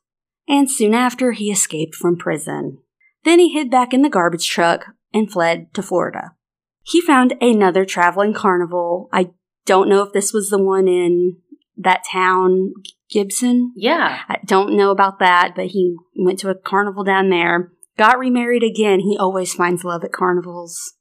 [0.47, 2.79] and soon after, he escaped from prison.
[3.23, 6.33] Then he hid back in the garbage truck and fled to Florida.
[6.83, 9.09] He found another traveling carnival.
[9.13, 9.31] I
[9.65, 11.37] don't know if this was the one in
[11.77, 12.73] that town,
[13.09, 13.73] Gibson.
[13.75, 14.19] Yeah.
[14.27, 17.71] I don't know about that, but he went to a carnival down there.
[17.97, 18.99] Got remarried again.
[19.01, 20.93] He always finds love at carnivals.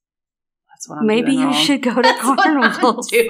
[0.68, 1.54] That's what I'm Maybe you wrong.
[1.54, 3.10] should go to That's carnivals.
[3.10, 3.28] Check.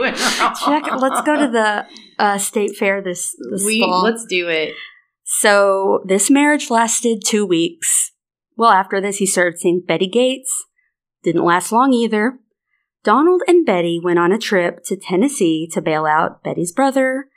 [0.99, 1.87] Let's go to the
[2.19, 4.03] uh, state fair this this We, fall.
[4.03, 4.75] let's do it.
[5.25, 8.13] So this marriage lasted two weeks.
[8.57, 10.65] Well, after this, he started seeing Betty Gates.
[11.23, 12.39] Didn't last long either.
[13.03, 17.29] Donald and Betty went on a trip to Tennessee to bail out Betty's brother.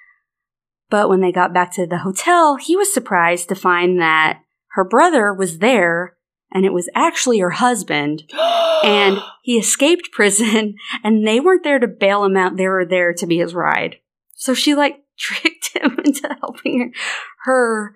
[0.90, 4.42] But when they got back to the hotel, he was surprised to find that
[4.72, 6.16] her brother was there
[6.52, 8.24] and it was actually her husband.
[8.84, 12.58] And he escaped prison and they weren't there to bail him out.
[12.58, 13.96] They were there to be his ride.
[14.34, 16.92] So she like tricked him into helping
[17.46, 17.96] her.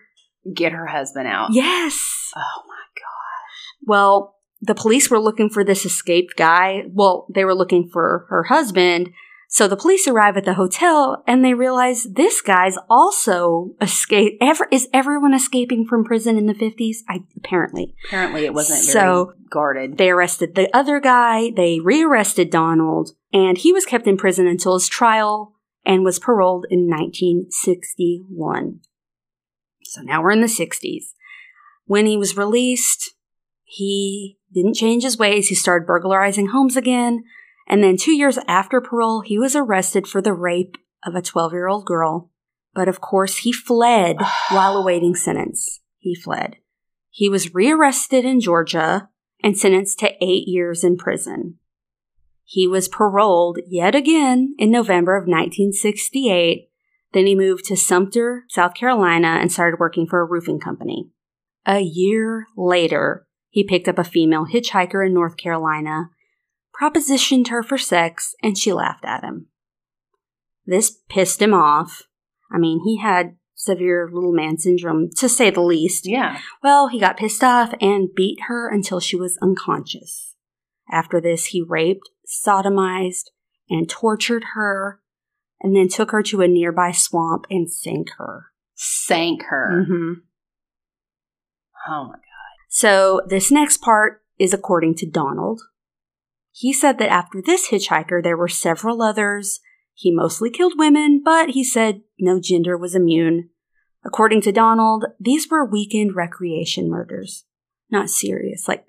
[0.54, 1.50] get her husband out.
[1.52, 2.32] yes.
[2.38, 3.86] Oh my god.
[3.86, 6.84] Well, the police were looking for this escaped guy.
[6.90, 9.12] Well, they were looking for her husband.
[9.50, 14.44] So the police arrive at the hotel and they realize this guy's also escaped.
[14.44, 17.06] Ever is everyone escaping from prison in the fifties?
[17.08, 19.98] I apparently Apparently, it wasn't So- very guarded.
[19.98, 21.52] they arrested the other guy.
[21.56, 25.54] They rearrested Donald, and he was kept in prison until his trial
[25.86, 28.82] and was paroled in 1961.
[29.84, 31.14] So now we're in the 60s.
[31.86, 33.14] When he was released,
[33.64, 35.48] he didn't change his ways.
[35.48, 37.24] He started burglarizing homes again.
[37.68, 41.54] And then two years after parole, he was arrested for the rape of a 12
[41.54, 42.32] year old girl.
[42.74, 44.18] But of course, he fled
[44.50, 45.82] while awaiting sentence.
[45.98, 46.58] He fled.
[47.10, 49.10] He was rearrested in Georgia
[49.44, 51.58] and sentenced to eight years in prison.
[52.44, 56.70] He was paroled yet again in November of 1968.
[57.14, 61.10] Then he moved to Sumter, South Carolina, and started working for a roofing company.
[61.66, 63.27] A year later,
[63.58, 66.12] he picked up a female hitchhiker in North Carolina,
[66.80, 69.48] propositioned her for sex, and she laughed at him.
[70.68, 72.04] This pissed him off.
[72.52, 76.06] I mean, he had severe little man syndrome, to say the least.
[76.08, 76.40] Yeah.
[76.62, 80.36] Well, he got pissed off and beat her until she was unconscious.
[80.92, 83.32] After this, he raped, sodomized,
[83.72, 85.02] and tortured her,
[85.60, 88.52] and then took her to a nearby swamp and sank her.
[88.76, 89.84] Sank her.
[89.84, 90.14] hmm
[91.90, 92.22] Oh my god.
[92.68, 95.62] So, this next part is according to Donald.
[96.52, 99.60] He said that after this hitchhiker, there were several others.
[99.94, 103.50] He mostly killed women, but he said no gender was immune.
[104.06, 107.46] According to Donald, these were weekend recreation murders,
[107.90, 108.68] not serious.
[108.68, 108.86] Like,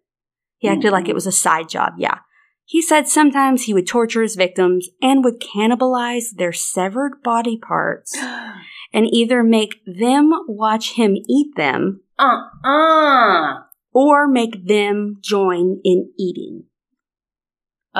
[0.59, 2.19] he acted like it was a side job, yeah.
[2.65, 8.15] He said sometimes he would torture his victims and would cannibalize their severed body parts
[8.93, 13.61] and either make them watch him eat them uh uh.
[13.99, 16.63] Or make them join in eating.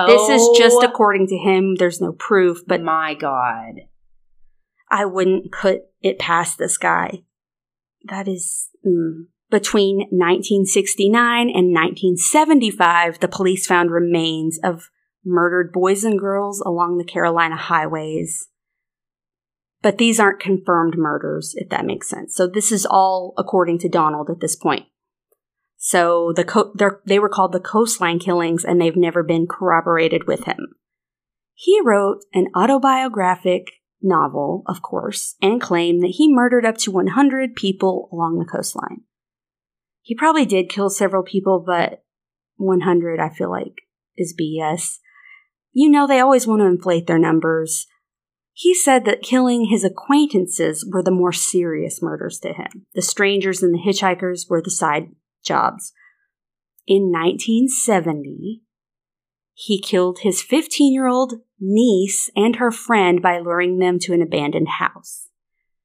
[0.07, 1.75] This is just Oh according to him.
[1.75, 3.81] There's no proof, but my god.
[4.89, 7.25] I wouldn't put it past this guy.
[8.05, 9.25] That is mm.
[9.51, 13.19] between 1969 and 1975.
[13.19, 14.89] The police found remains of
[15.25, 18.49] murdered boys and girls along the Carolina highways.
[19.83, 22.37] But these aren't confirmed murders, if that makes sense.
[22.37, 24.87] So this is all according to Donald at this point.
[25.79, 26.75] So the co-
[27.07, 30.75] they were called the coastline killings, and they've never been corroborated with him.
[31.55, 33.71] He wrote an autobiographic
[34.03, 39.03] novel, of course, and claimed that he murdered up to 100 people along the coastline.
[40.03, 42.03] He probably did kill several people, but
[42.57, 43.75] 100, I feel like,
[44.17, 44.99] is BS.
[45.73, 47.87] You know, they always want to inflate their numbers.
[48.53, 52.87] He said that killing his acquaintances were the more serious murders to him.
[52.95, 55.11] The strangers and the hitchhikers were the side
[55.45, 55.93] jobs.
[56.87, 58.63] In 1970,
[59.55, 64.23] he killed his 15 year old niece and her friend by luring them to an
[64.23, 65.29] abandoned house.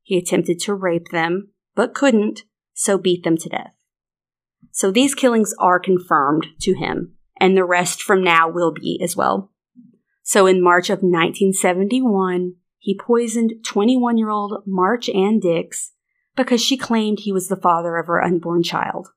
[0.01, 3.73] He attempted to rape them, but couldn't, so beat them to death.
[4.71, 9.15] So these killings are confirmed to him, and the rest from now will be as
[9.15, 9.51] well.
[10.23, 15.91] So in March of 1971, he poisoned 21 year old Martha Ann Dicks
[16.35, 19.09] because she claimed he was the father of her unborn child.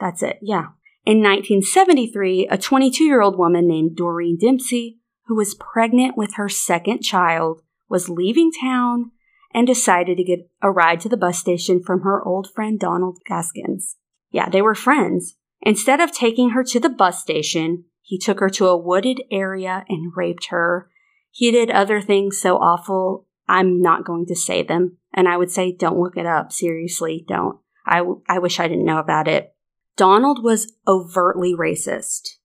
[0.00, 0.68] That's it, yeah.
[1.04, 6.48] In 1973, a 22 year old woman named Doreen Dempsey, who was pregnant with her
[6.48, 9.10] second child, was leaving town
[9.52, 13.18] and decided to get a ride to the bus station from her old friend Donald
[13.28, 13.96] Gaskins.
[14.30, 15.36] Yeah, they were friends.
[15.60, 19.84] Instead of taking her to the bus station, he took her to a wooded area
[19.88, 20.90] and raped her.
[21.30, 24.98] He did other things so awful, I'm not going to say them.
[25.12, 26.52] And I would say, don't look it up.
[26.52, 27.58] Seriously, don't.
[27.86, 29.51] I, w- I wish I didn't know about it.
[29.96, 32.36] Donald was overtly racist.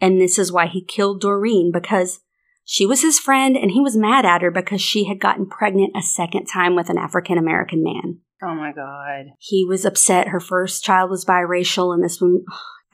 [0.00, 2.20] And this is why he killed Doreen because
[2.64, 5.96] she was his friend and he was mad at her because she had gotten pregnant
[5.96, 8.20] a second time with an African American man.
[8.42, 9.34] Oh my god.
[9.38, 12.44] He was upset her first child was biracial and this one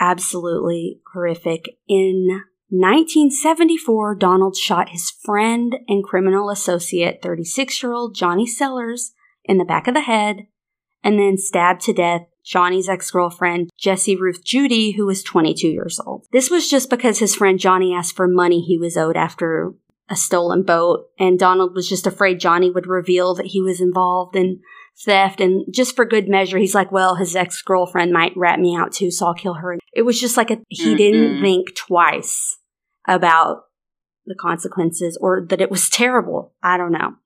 [0.01, 1.79] absolutely horrific.
[1.89, 9.13] In 1974, Donald shot his friend and criminal associate, 36 year old Johnny Sellers,
[9.45, 10.47] in the back of the head
[11.03, 16.01] and then stabbed to death Johnny's ex girlfriend, Jessie Ruth Judy, who was 22 years
[16.05, 16.27] old.
[16.33, 19.75] This was just because his friend Johnny asked for money he was owed after
[20.09, 24.35] a stolen boat, and Donald was just afraid Johnny would reveal that he was involved
[24.35, 24.61] in
[25.05, 25.43] theft.
[25.43, 28.93] And just for good measure, he's like, well, his ex girlfriend might rat me out
[28.93, 29.77] too, so I'll kill her.
[29.93, 32.59] It was just like a, he didn't think twice
[33.07, 33.65] about
[34.25, 36.55] the consequences or that it was terrible.
[36.63, 37.17] I don't know.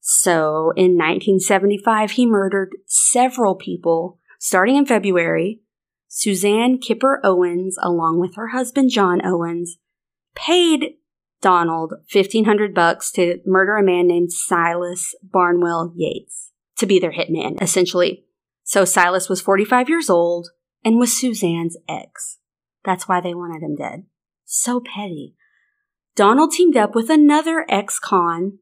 [0.00, 5.60] So in 1975, he murdered several people starting in February.
[6.06, 9.76] Suzanne Kipper Owens, along with her husband John Owens,
[10.34, 10.94] paid
[11.42, 17.60] Donald 1500 bucks to murder a man named Silas Barnwell Yates to be their hitman,
[17.60, 18.24] essentially.
[18.64, 20.48] So Silas was 45 years old
[20.84, 22.38] and was Suzanne's ex.
[22.84, 24.04] That's why they wanted him dead.
[24.44, 25.34] So petty.
[26.16, 28.54] Donald teamed up with another ex-con's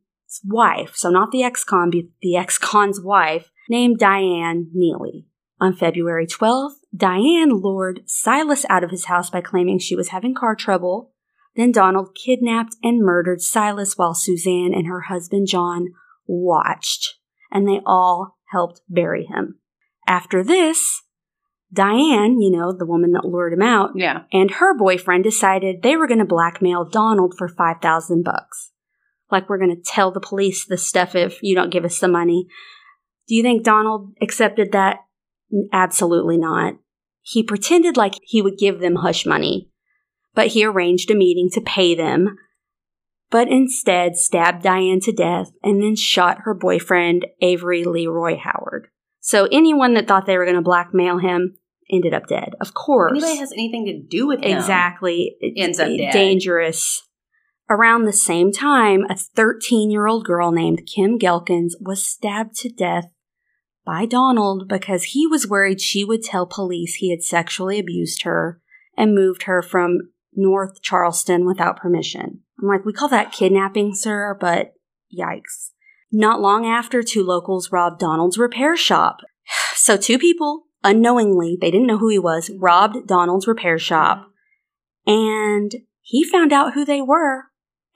[0.45, 5.27] wife, so not the ex-con, but the ex-con's wife, named Diane Neely.
[5.59, 10.35] On February 12th, Diane lured Silas out of his house by claiming she was having
[10.35, 11.13] car trouble.
[11.55, 15.89] Then Donald kidnapped and murdered Silas while Suzanne and her husband John
[16.27, 17.15] watched,
[17.51, 19.59] and they all helped bury him.
[20.07, 21.03] After this,
[21.73, 24.23] Diane, you know, the woman that lured him out, Yeah.
[24.33, 28.73] and her boyfriend decided they were going to blackmail Donald for 5000 bucks.
[29.31, 32.09] Like we're going to tell the police this stuff if you don't give us the
[32.09, 32.47] money.
[33.27, 34.99] Do you think Donald accepted that
[35.73, 36.75] Absolutely not.
[37.23, 39.71] He pretended like he would give them hush money,
[40.35, 42.37] but he arranged a meeting to pay them,
[43.31, 48.89] but instead stabbed Diane to death and then shot her boyfriend, Avery Leroy Howard.
[49.21, 51.57] So anyone that thought they were going to blackmail him
[51.91, 52.55] ended up dead.
[52.61, 53.11] Of course.
[53.11, 54.57] Anybody has anything to do with him.
[54.57, 55.37] Exactly.
[55.57, 56.13] Ends up dead.
[56.13, 57.03] Dangerous.
[57.69, 62.69] Around the same time, a 13 year old girl named Kim Ghelkins was stabbed to
[62.69, 63.07] death
[63.87, 68.61] by Donald because he was worried she would tell police he had sexually abused her
[68.97, 72.41] and moved her from North Charleston without permission.
[72.61, 74.75] I'm like, we call that kidnapping, sir, but
[75.17, 75.71] yikes.
[76.13, 79.21] Not long after, two locals robbed Donald's repair shop.
[79.77, 84.27] So, two people, unknowingly, they didn't know who he was, robbed Donald's repair shop.
[85.07, 85.71] And
[86.01, 87.45] he found out who they were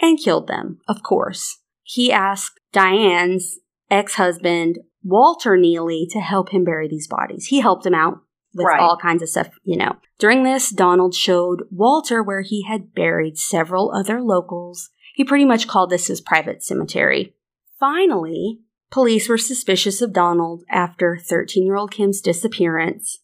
[0.01, 1.59] and killed them, of course.
[1.82, 3.59] He asked Diane's
[3.91, 7.47] ex husband, Walter Neely, to help him bury these bodies.
[7.47, 8.21] He helped him out
[8.55, 8.81] with Right.
[8.81, 9.97] all kinds of stuff, you know.
[10.19, 14.91] During this, Donald showed Walter where he had buried several other locals.
[15.15, 17.35] He pretty much called this his private cemetery.
[17.79, 23.21] Finally, police were suspicious of Donald after 13 year old Kim's disappearance.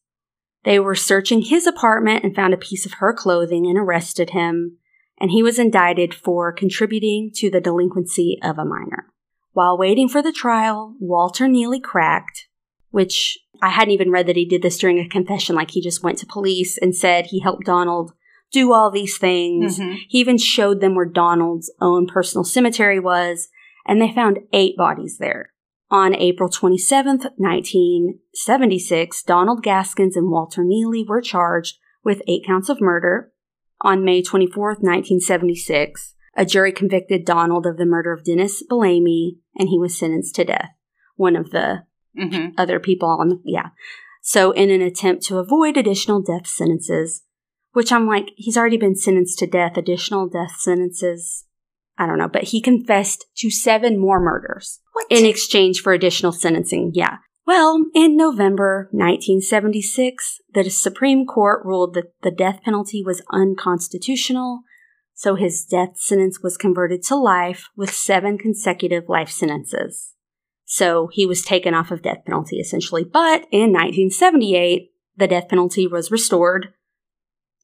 [0.65, 4.79] They were searching his apartment and found a piece of her clothing and arrested him,
[5.21, 9.13] and he was indicted for contributing to the delinquency of a minor.
[9.57, 12.47] While waiting for the trial, Walter Neely cracked,
[12.91, 16.03] which I hadn't even read that he did this during a confession, like he just
[16.03, 18.13] went to police and said he helped Donald
[18.53, 19.79] do all these things.
[19.79, 20.01] Mhm.
[20.11, 23.49] He even showed them where Donald's own personal cemetery was,
[23.87, 25.55] and they found eight bodies there.
[25.91, 32.83] On April 27th, 1976, Donald Gaskins and Walter Neely were charged with eight counts of
[32.83, 33.33] murder.
[33.81, 39.69] On May 24th, 1976, a jury convicted Donald of the murder of Dennis Bellamy, and
[39.69, 40.71] he was sentenced to death.
[41.17, 41.85] One of the
[42.17, 42.53] Mhm.
[42.59, 43.71] other people on, yeah.
[44.23, 47.23] So, in an attempt to avoid additional death sentences,
[47.73, 51.45] which I'm like, he's already been sentenced to death, additional death sentences.
[51.99, 55.07] I don't know, but he confessed to seven more murders What?
[55.11, 56.93] in exchange for additional sentencing.
[56.95, 57.19] Yeah.
[57.47, 64.63] Well, in November 1976, the Supreme Court ruled that the death penalty was unconstitutional,
[65.19, 70.13] so his death sentence was converted to life with seven consecutive life sentences.
[70.67, 73.03] So he was taken off of death penalty essentially.
[73.03, 76.75] But in 1978, the death penalty was restored,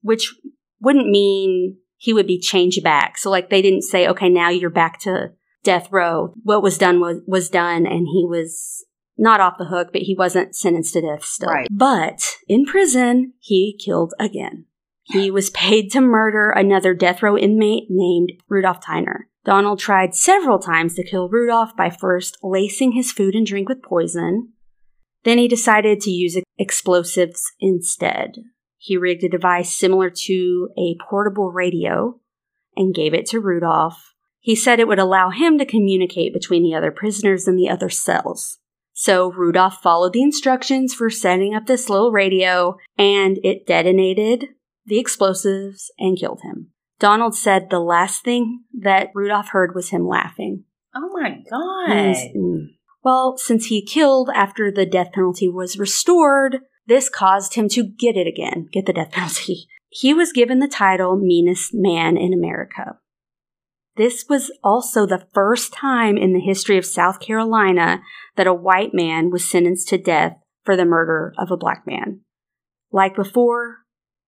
[0.01, 0.35] which
[0.81, 3.19] wouldn't mean he would be changed back.
[3.19, 5.33] So like they didn't say, okay, now you're back to
[5.63, 6.33] death row.
[6.43, 8.83] What was done was, was done and he was
[9.19, 11.51] not off the hook, but he wasn't sentenced to death still.
[11.51, 11.69] Right.
[11.71, 14.65] But in prison, he killed again.
[15.05, 19.25] He was paid to murder another death row inmate named Rudolph Tyner.
[19.45, 23.83] Donald tried several times to kill Rudolph by first lacing his food and drink with
[23.83, 24.53] poison.
[25.25, 28.37] Then he decided to use explosives instead.
[28.77, 32.21] He rigged a device similar to a portable radio
[32.77, 34.15] and gave it to Rudolph.
[34.41, 37.89] He said it would allow him to communicate between the other prisoners in the other
[37.89, 38.59] cells.
[38.93, 44.49] So Rudolph followed the instructions for setting up this little radio and it detonated
[44.85, 46.71] the explosives and killed him.
[46.99, 50.65] Donald said the last thing that Rudolph heard was him laughing.
[50.95, 52.17] Oh my god.
[52.37, 52.67] Mm,
[53.03, 58.17] Well, since he killed after the death penalty was restored, this caused him to get
[58.17, 59.67] it again, get the death penalty.
[59.89, 62.99] He was given the title Meanest Man in America.
[63.97, 68.01] This was also the first time in the history of South Carolina
[68.37, 72.21] that a white man was sentenced to death for the murder of a black man.
[72.91, 73.79] Like before,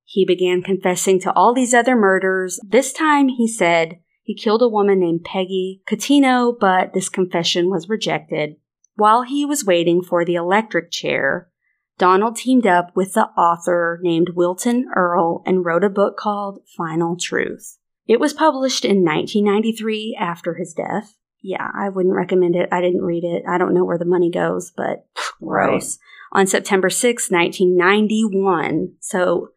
[0.05, 2.61] he began confessing to all these other murders.
[2.66, 7.88] This time he said he killed a woman named Peggy Cuttino, but this confession was
[7.88, 8.57] rejected.
[8.96, 11.50] While he was waiting for the electric chair,
[11.98, 17.16] Donald teamed up with the author named Wilton Earle and wrote a book called Final
[17.16, 17.78] Truth.
[18.07, 21.16] It was published in 1993 after his death.
[21.42, 22.68] Yeah, I wouldn't recommend it.
[22.72, 23.42] I didn't read it.
[23.48, 25.07] I don't know where the money goes, but
[25.42, 25.98] gross.
[26.32, 28.94] On September 6, 1991.
[29.00, 29.50] So,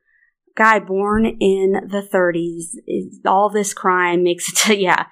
[0.57, 5.05] guy born in the 30s, all this crime makes it to, yeah.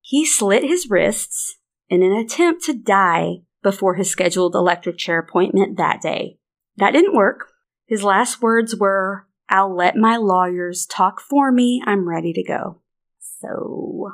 [0.00, 1.56] He slit his wrists
[1.88, 6.38] in an attempt to die before his scheduled electric chair appointment that day.
[6.76, 7.48] That didn't work.
[7.86, 11.82] His last words were, I'll let my lawyers talk for me.
[11.84, 12.80] I'm ready to go.
[13.18, 14.12] So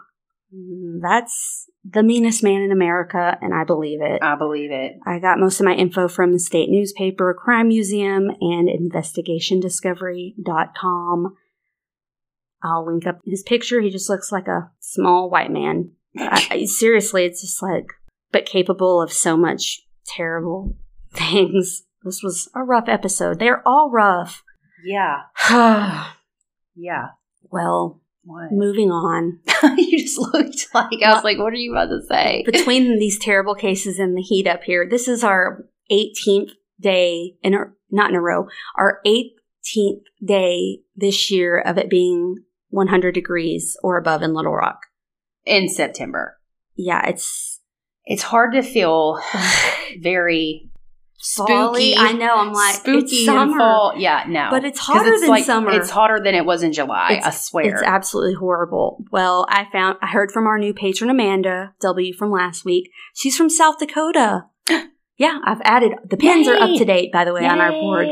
[1.02, 4.22] that's the meanest man in America, and I believe it.
[4.22, 4.94] I believe it.
[5.06, 11.36] I got most of my info from the state newspaper, Crime Museum, and investigationdiscovery.com.
[12.62, 13.80] I'll link up his picture.
[13.80, 15.92] He just looks like a small white man.
[16.18, 17.86] I, I- seriously, it's just like,
[18.32, 20.76] but capable of so much terrible
[21.12, 21.84] things.
[22.02, 23.38] This was a rough episode.
[23.38, 24.42] They're all rough.
[24.84, 25.22] Yeah.
[26.74, 27.08] yeah.
[27.50, 28.50] well, What?
[28.50, 29.38] moving on.
[29.78, 32.42] you just looked like I was like, what are you about to say?
[32.46, 36.50] Between these terrible cases and the heat up here, this is our 18th
[36.80, 37.58] day in a,
[37.90, 42.38] not in a row, our 18th day this year of it being
[42.70, 44.80] 100 degrees or above in Little Rock.
[45.44, 46.36] In September.
[46.74, 47.60] Yeah, it's
[48.04, 49.20] It's hard to feel
[50.00, 50.68] very
[51.18, 51.96] Spooky.
[51.96, 52.36] I know.
[52.36, 53.94] I'm like spooky it's summer, fall.
[53.96, 54.48] Yeah, no.
[54.50, 55.70] but it's hotter than like, summer.
[55.72, 57.12] It's hotter than it was in July.
[57.12, 57.74] It's- I swear.
[57.74, 59.04] It's absolutely horrible.
[59.10, 62.90] Well, I found I heard from our new patron Amanda W from last week.
[63.14, 64.44] She's from South Dakota.
[65.16, 68.08] yeah, I've added the pins are up to date by the way on our board.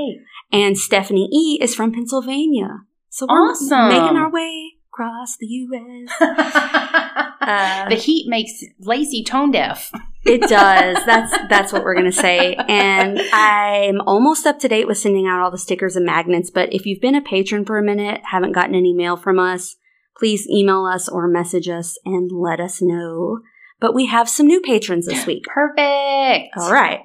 [0.51, 2.81] And Stephanie E is from Pennsylvania.
[3.11, 3.89] So we're Awesome.
[3.89, 6.11] making our way across the US.
[7.45, 9.93] Uh, the heat makes Lacey tone deaf.
[10.27, 11.05] It does.
[11.05, 12.55] That's that's what we're gonna say.
[12.55, 16.51] And I'm almost up to date with sending out all the stickers and magnets.
[16.51, 19.77] But if you've been a patron for a minute, haven't gotten any mail from us,
[20.19, 23.41] please email us or message us and let us know.
[23.81, 25.45] But we have some new patrons this week.
[25.45, 26.57] Perfect.
[26.57, 27.01] All right,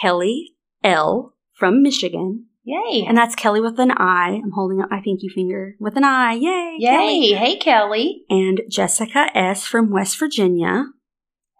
[0.00, 3.04] Kelly L from Michigan, Yay.
[3.06, 4.40] and that's Kelly with an I.
[4.42, 6.32] I'm holding up my pinky finger with an I.
[6.34, 6.78] Yay!
[6.80, 7.30] Kelly.
[7.30, 7.34] Yay.
[7.34, 8.22] Hey, Kelly.
[8.30, 10.86] And Jessica S from West Virginia.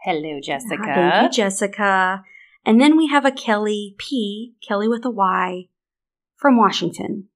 [0.04, 0.76] Hello, Jessica.
[0.80, 2.24] Ah, Thank you, Jessica.
[2.64, 5.68] And then we have a Kelly P, Kelly with a Y,
[6.36, 7.28] from Washington,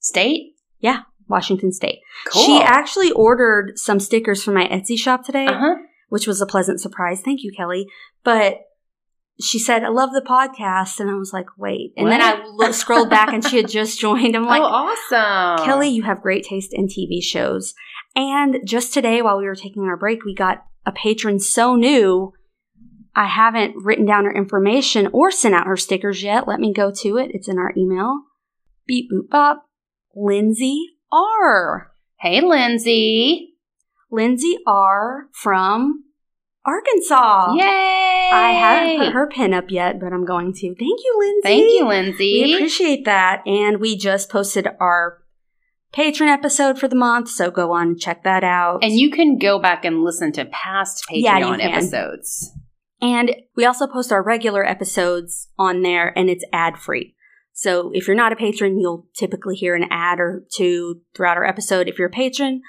[0.00, 0.54] State?
[0.80, 2.00] Yeah, Washington State.
[2.26, 2.42] Cool.
[2.44, 5.76] She actually ordered some stickers from my Etsy shop today, Uh-huh.
[6.08, 7.20] which was a pleasant surprise.
[7.22, 7.86] Thank you, Kelly.
[8.24, 8.60] But
[9.40, 11.00] she said, I love the podcast.
[11.00, 11.92] And I was like, wait.
[11.96, 14.34] And then I scrolled back and she had just joined.
[14.36, 14.64] I'm like, oh,
[15.12, 15.64] awesome.
[15.64, 17.74] Kelly, you have great taste in TV shows.
[18.16, 22.32] And just today, while we were taking our break, we got a patron so new.
[23.14, 26.46] I haven't written down her information or sent out her stickers yet.
[26.46, 27.30] Let me go to it.
[27.34, 28.22] It's in our email.
[28.86, 29.66] Beep boop bop.
[30.14, 30.80] Lindsay
[31.12, 31.92] R.
[32.18, 33.54] Hey, Lindsay.
[34.10, 35.28] Lindsay R.
[35.32, 36.04] from
[36.64, 37.54] Arkansas.
[37.54, 38.30] Yay.
[38.32, 40.66] I haven't put her pin up yet, but I'm going to.
[40.74, 41.40] Thank you, Lindsay.
[41.42, 42.42] Thank you, Lindsay.
[42.44, 43.42] We appreciate that.
[43.46, 45.18] And we just posted our
[45.92, 48.82] patron episode for the month, so go on and check that out.
[48.82, 52.52] and you can go back and listen to past Patreon Yeah, episodes.
[53.02, 57.14] And we also post our regular episodes on there, and it's ad free.
[57.52, 61.46] So if you're not a patron, you'll typically hear an ad or two throughout our
[61.46, 61.88] episode.
[61.88, 62.62] If you're a patron,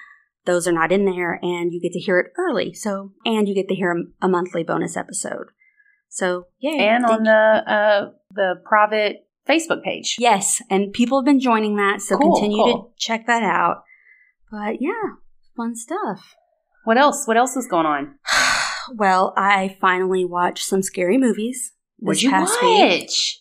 [0.45, 2.74] those are not in there, and you get to hear it early.
[2.74, 5.47] So, and you get to hear a, monthly bonus episode.
[6.09, 6.80] So, yay!
[6.80, 10.16] And on the uh, the private Facebook page.
[10.20, 12.84] Yes, and people have been joining that, so Cool, continue cool.
[12.84, 13.84] to check that out.
[14.52, 15.16] But yeah,
[15.56, 16.36] fun stuff.
[16.84, 17.28] What else?
[17.28, 18.16] What else is going on?
[18.96, 23.02] well, I finally watched some scary movies What'd you past week.
[23.02, 23.38] watch?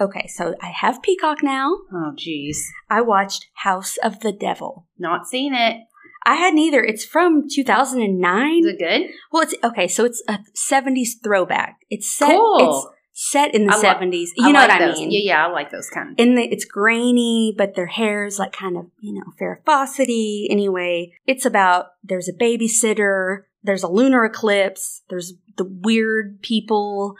[0.00, 1.72] Okay, so I have Peacock now.
[1.92, 2.56] Oh, jeez.
[2.88, 4.86] I watched House of the Devil.
[4.98, 5.76] Not seen it.
[6.24, 6.82] I hadn't either.
[6.82, 8.58] It's from 2009.
[8.60, 9.10] Is it good?
[9.32, 9.88] Well, it's okay.
[9.88, 11.76] So it's a 70s throwback.
[11.90, 12.30] It's set.
[12.30, 12.58] Cool.
[12.60, 14.28] It's set in the I lo- 70s.
[14.36, 15.10] You know like what I mean?
[15.10, 16.18] Yeah, yeah, I like those kind.
[16.18, 20.46] in the it's grainy, but their hair's like kind of, you know, Farrah Fawcetty.
[20.50, 27.16] Anyway, it's about there's a babysitter, there's a lunar eclipse, there's the weird people.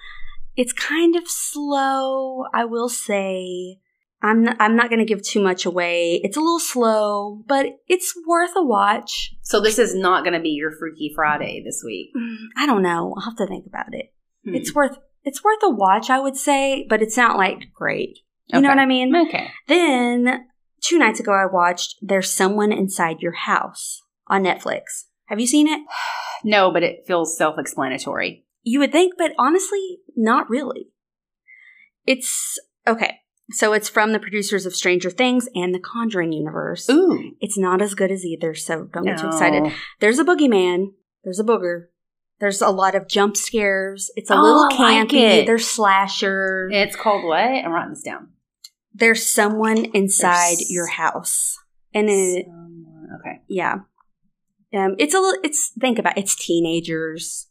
[0.56, 3.78] It's kind of slow, I will say.
[4.22, 6.20] I'm not, I'm not going to give too much away.
[6.22, 9.34] It's a little slow, but it's worth a watch.
[9.40, 12.10] So this is not going to be your Freaky Friday this week.
[12.56, 13.14] I don't know.
[13.16, 14.12] I'll have to think about it.
[14.44, 14.54] Hmm.
[14.54, 18.18] It's worth it's worth a watch, I would say, but it's not like great.
[18.46, 19.14] You know what I mean?
[19.14, 19.48] okay.
[19.68, 20.46] Then
[20.80, 25.04] two nights ago, I watched There's Someone Inside Your House on Netflix.
[25.26, 25.80] Have you seen it?
[26.42, 28.46] No, but it feels self-explanatory.
[28.62, 30.88] You would think, but honestly, not really.
[32.06, 33.18] It's okay.
[33.50, 36.88] So it's from the producers of Stranger Things and the Conjuring universe.
[36.88, 37.32] Ooh.
[37.40, 39.70] It's not as good as either, so don't get too excited.
[39.98, 40.92] There's a boogeyman.
[41.24, 41.88] There's a booger.
[42.40, 44.10] There's a lot of jump scares.
[44.16, 45.20] It's a Oh, little like campy.
[45.42, 45.46] it.
[45.46, 46.72] There's slashers.
[46.74, 47.38] It's called what?
[47.38, 48.28] I'm writing this down.
[48.94, 51.56] There's someone inside There's- your house,
[51.94, 53.40] and it, Someone- okay.
[53.48, 53.74] yeah,
[54.74, 55.40] um, it's a little.
[55.44, 57.48] It's think about it, it's teenagers.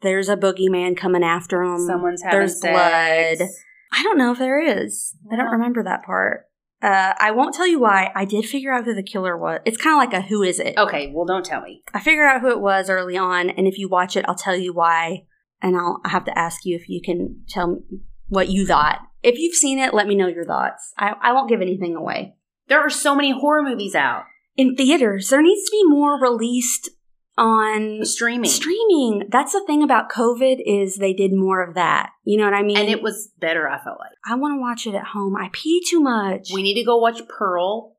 [0.00, 1.86] There's a boogeyman coming after them.
[1.86, 2.72] Someone's having there's sex.
[2.72, 3.48] blood.
[3.92, 5.14] I don't know if there is.
[5.30, 6.46] I don't remember that part.
[6.82, 8.10] Uh, I won't tell you why.
[8.14, 9.60] I did figure out who the killer was.
[9.64, 10.76] It's kind of like a who is it?
[10.76, 11.82] Okay, well, don't tell me.
[11.94, 14.56] I figured out who it was early on, and if you watch it, I'll tell
[14.56, 15.26] you why.
[15.60, 17.80] And I'll have to ask you if you can tell me
[18.28, 18.98] what you thought.
[19.22, 20.92] If you've seen it, let me know your thoughts.
[20.98, 22.34] I, I won't give anything away.
[22.66, 24.24] There are so many horror movies out.
[24.56, 26.90] In theaters, there needs to be more released
[27.38, 28.50] on streaming.
[28.50, 29.28] streaming.
[29.30, 32.10] That's the thing about COVID is they did more of that.
[32.24, 32.76] You know what I mean?
[32.76, 34.12] and it was better, I felt like.
[34.26, 35.36] I want to watch it at home.
[35.36, 36.50] I pee too much.
[36.52, 37.96] We need to go watch Pearl.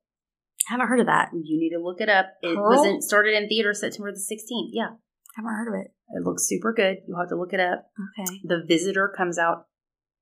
[0.67, 1.29] haven't heard of that.
[1.33, 2.27] You need to look it up.
[2.41, 2.69] It Pearl?
[2.69, 4.69] was in, started in theater September the 16th.
[4.71, 4.95] Yeah.
[5.35, 5.91] Haven't heard of it.
[6.15, 6.97] It looks super good.
[7.07, 7.87] You'll have to look it up.
[8.19, 8.39] Okay.
[8.43, 9.65] The Visitor comes out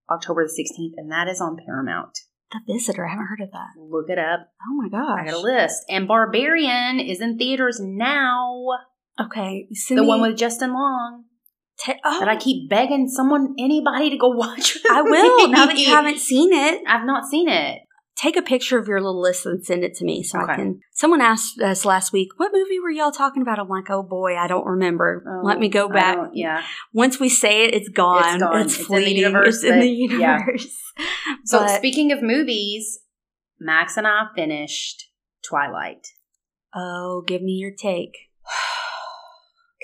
[0.10, 2.18] October the 16th, and that is on Paramount.
[2.52, 3.06] The Visitor.
[3.06, 3.68] I haven't heard of that.
[3.78, 4.48] Look it up.
[4.70, 5.20] Oh my gosh.
[5.22, 5.84] I got a list.
[5.90, 8.64] And Barbarian is in theaters now.
[9.26, 9.68] Okay.
[9.74, 11.26] Send the one with Justin Long
[11.80, 14.78] Te- oh, that I keep begging someone, anybody to go watch.
[14.90, 15.48] I will.
[15.50, 17.80] now that you haven't seen it, I've not seen it.
[18.16, 20.52] take a picture of your little list and send it to me so Okay.
[20.54, 20.80] I can.
[20.94, 24.36] Someone asked us last week, "What movie were y'all talking about?" I'm like, "Oh boy,
[24.38, 25.24] I don't remember.
[25.28, 26.18] Oh, Let me go back.
[26.34, 26.62] Yeah.
[26.94, 28.36] Once we say it, it's gone.
[28.36, 28.62] It's gone.
[28.62, 29.18] It's, It's in the fleeting.
[29.18, 30.40] universe, it's in the but- yeah.
[31.46, 33.00] So But- speaking of movies,
[33.60, 35.06] Max and I finished
[35.48, 36.06] Twilight.
[36.76, 38.12] oh, give me your take.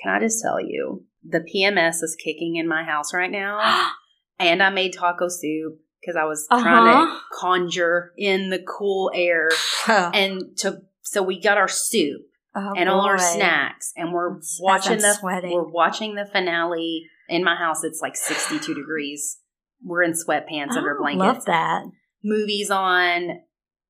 [0.02, 3.90] Can I just tell you, the PMS is kicking in my house right now,
[4.40, 7.20] and I made taco soup because I was trying to Uh-huh.
[7.34, 9.50] conjure in the cool air,
[9.88, 12.22] oh, and to so we got our soup
[12.56, 15.52] oh, and all our snacks, and we're As- watching the sweating.
[15.52, 17.84] we're watching the finale in my house.
[17.84, 19.38] It's like sixty two degrees.
[19.84, 21.20] We're in sweatpants under Oh, blankets.
[21.20, 21.84] Love that.
[22.24, 23.40] movies on.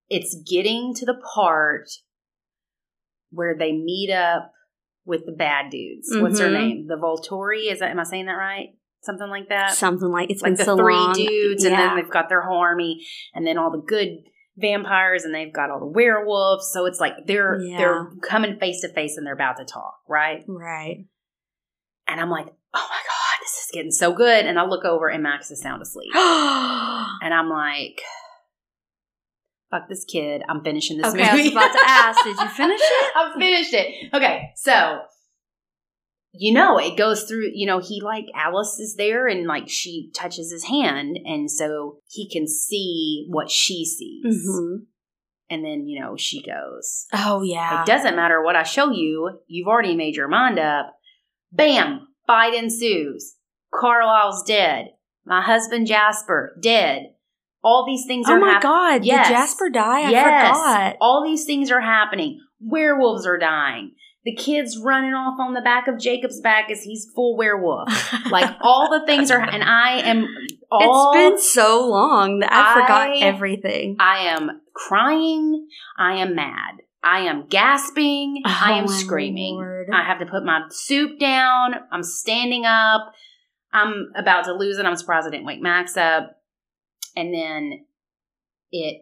[0.10, 1.89] It's getting to the part
[3.32, 4.51] where they meet up
[5.08, 6.10] with the bad dudes.
[6.12, 6.53] What's her Mhm.
[6.53, 6.88] name?
[6.88, 7.72] The Volturi?
[7.72, 8.76] Is that am I saying that right?
[9.01, 9.74] Something like that.
[9.74, 11.14] Something like it's like been the so three long.
[11.14, 14.10] dudes, and then they've got their whole army, and then all the good
[14.58, 16.70] vampires, and they've got all the werewolves.
[16.74, 17.78] So it's like they're Yeah.
[17.78, 20.43] they're coming face to face, and they're about to talk, right?
[20.47, 21.05] right.
[22.08, 24.45] And I'm like, oh my god, this is getting so good.
[24.45, 26.12] And I look over, and Max is sound asleep.
[27.22, 28.01] And I'm like,
[29.72, 30.41] fuck this kid.
[30.47, 31.43] I'm finishing this I movie.
[31.43, 33.11] was about to ask, did you finish it?
[33.15, 34.13] I've finished it.
[34.13, 35.01] Okay, so
[36.39, 40.11] you know, it goes through, you know, he like Alice is there and like she
[40.13, 44.45] touches his hand and so he can see what she sees.
[44.45, 44.76] hmm
[45.49, 47.82] And then, you know, she goes, Oh yeah.
[47.82, 50.93] It doesn't matter what I show you, you've already made your mind up.
[51.51, 52.07] Bam!
[52.28, 53.36] Fight ensues.
[53.74, 54.89] Carlisle's dead.
[55.26, 57.13] My husband Jasper, dead.
[57.64, 58.38] All these things oh are.
[58.38, 58.72] Oh my happening.
[58.72, 59.05] god!
[59.05, 59.28] Yes.
[59.28, 60.01] Did Jasper die?
[60.01, 60.24] I yes.
[60.58, 60.95] forgot.
[61.01, 62.39] All these things are happening.
[62.60, 63.91] Werewolves are dying.
[64.26, 67.89] The kid's running off on the back of Jacob's back as he's full werewolf.
[68.30, 70.26] Like all the things are, and I am
[70.70, 71.14] all.
[71.16, 73.95] it's been so long that I, forgot everything.
[74.01, 75.68] I am crying.
[75.97, 76.76] I am mad.
[77.03, 78.41] I am gasping.
[78.43, 79.55] I Oh, am screaming.
[79.55, 79.88] Lord.
[79.93, 81.76] I have to put my soup down.
[81.89, 83.14] I'm standing up.
[83.72, 84.86] I'm about to lose it.
[84.86, 86.36] I'm surprised I didn't wake Max up.
[87.18, 87.86] And then
[88.72, 89.01] it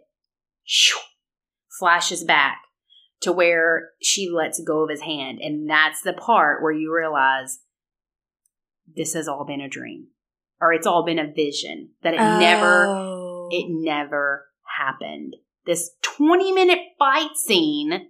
[0.64, 0.98] shoo,
[1.78, 2.60] flashes back
[3.22, 5.40] to where she lets go of his hand.
[5.42, 7.60] And that's the part where you realize
[8.96, 10.08] this has all been a dream
[10.62, 13.50] or it's all been a vision that it never Oh.
[13.52, 14.46] it never
[14.78, 15.36] happened.
[15.66, 18.10] This 20 minute fight scene.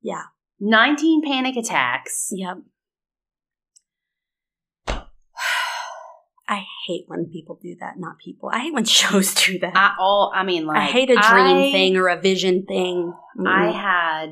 [0.00, 0.24] Yeah.
[0.58, 2.30] 19 panic attacks.
[2.32, 2.58] Yep.
[6.52, 7.94] I hate when people do that.
[7.98, 8.50] Not people.
[8.52, 9.72] I hate when shows do that.
[9.76, 13.14] I all I mean like I hate a dream I- thing or a vision thing.
[13.38, 13.72] I Mm-mm.
[13.74, 14.30] had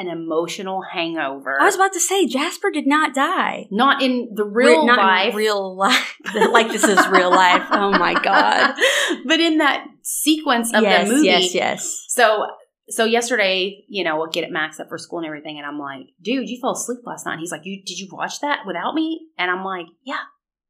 [0.00, 1.60] an emotional hangover.
[1.60, 3.66] I was about to say Jasper did not die.
[3.72, 5.34] not in the real Re- not in life.
[5.34, 6.14] real life.
[6.52, 7.64] like this is real life.
[7.72, 8.74] Oh my god.
[9.26, 11.26] but in that sequence of yes, the movie.
[11.26, 12.04] yes, yes.
[12.08, 12.46] So
[12.90, 15.78] so yesterday, you know, we'll get it Max up for school and everything, and I'm
[15.78, 17.32] like, dude, you fell asleep last night.
[17.32, 19.28] And he's like, you did you watch that without me?
[19.36, 20.20] And I'm like, yeah,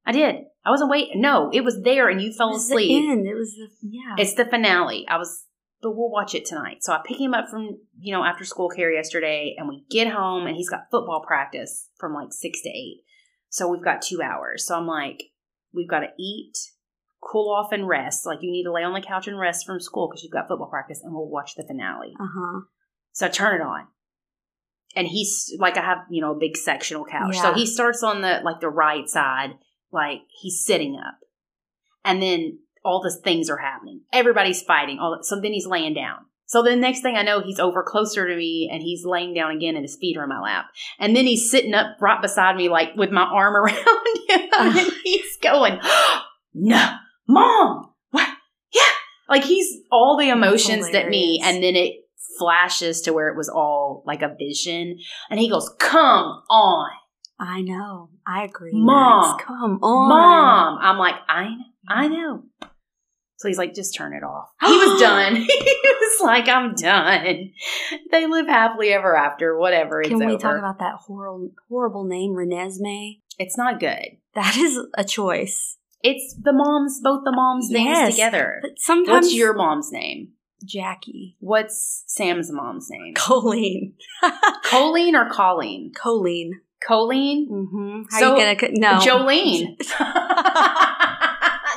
[0.05, 0.37] I did.
[0.65, 1.21] I wasn't waiting.
[1.21, 2.89] No, it was there, and you fell it was asleep.
[2.89, 3.27] The end.
[3.27, 4.17] It was the yeah.
[4.19, 5.07] It's the finale.
[5.09, 5.45] I was,
[5.81, 6.79] but we'll watch it tonight.
[6.83, 10.09] So I pick him up from you know after school care yesterday, and we get
[10.09, 13.03] home, and he's got football practice from like six to eight.
[13.51, 14.67] So we've got two hours.
[14.67, 15.25] So I'm like,
[15.73, 16.55] we've got to eat,
[17.31, 18.27] cool off, and rest.
[18.27, 20.49] Like you need to lay on the couch and rest from school because you've got
[20.49, 22.15] football practice, and we'll watch the finale.
[22.19, 22.61] uh huh.
[23.13, 23.87] So I turn it on.
[24.97, 27.37] And he's like I have, you know, a big sectional couch.
[27.37, 29.51] So he starts on the like the right side,
[29.93, 31.19] like he's sitting up.
[32.05, 34.01] And then all these things are happening.
[34.13, 34.99] Everybody's fighting.
[34.99, 36.21] All so then he's laying down.
[36.47, 39.55] So the next thing I know, he's over closer to me and he's laying down
[39.55, 40.67] again and his feet are in my lap.
[40.99, 43.77] And then he's sitting up right beside me, like with my arm around
[44.29, 44.49] him.
[44.59, 45.79] and he's going,
[46.55, 46.95] No,
[47.29, 48.29] mom, what?
[48.73, 48.83] Yeah.
[49.29, 51.97] Like he's all the emotions that me, and then it
[52.39, 54.99] flashes to where it was all like a vision.
[55.31, 56.91] And he goes, Come on,
[57.39, 58.11] I know.
[58.27, 58.73] I agree.
[58.73, 59.31] Mom.
[59.33, 59.45] Max.
[59.45, 60.79] Come on, mom.
[60.81, 62.43] I'm like, I know, I know.
[63.37, 64.49] So he's like, just turn it off.
[64.67, 65.37] He was done.
[65.37, 67.51] he was like, I'm done.
[68.11, 70.01] They live happily ever after, whatever.
[70.01, 70.39] It's Can we over.
[70.39, 73.21] talk about that horrible, horrible name, Renesmee?
[73.39, 74.17] it's not good.
[74.35, 75.78] That is a choice.
[76.03, 78.61] It's the moms, both the moms' names together.
[78.63, 80.33] But sometimes What's your mom's name?
[80.65, 81.37] Jackie?
[81.41, 83.15] What's Sam's mom's name?
[83.15, 83.95] Colleen.
[84.65, 85.93] Colleen or Colleen?
[85.95, 86.61] Colleen.
[86.87, 87.49] Colleen?
[87.51, 88.03] Mm-hmm.
[88.11, 88.73] How So, you gonna?
[88.75, 89.77] No, Jolene.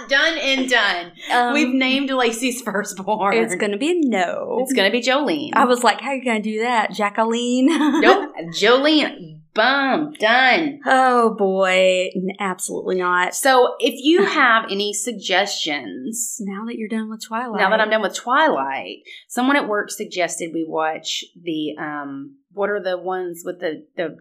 [0.07, 1.11] done and done.
[1.31, 3.35] Um, We've named Lacey's firstborn.
[3.35, 4.59] It's gonna be a no.
[4.61, 5.51] It's gonna be Jolene.
[5.53, 7.67] I was like, how are you gonna do that, Jacqueline?
[8.01, 8.31] nope.
[8.53, 9.40] Jolene.
[9.53, 10.13] Boom.
[10.13, 10.79] Done.
[10.85, 13.35] oh boy, absolutely not.
[13.35, 17.89] So if you have any suggestions, Now that you're done with Twilight, now that I'm
[17.89, 23.43] done with Twilight, someone at work suggested we watch the um what are the ones
[23.45, 24.17] with the the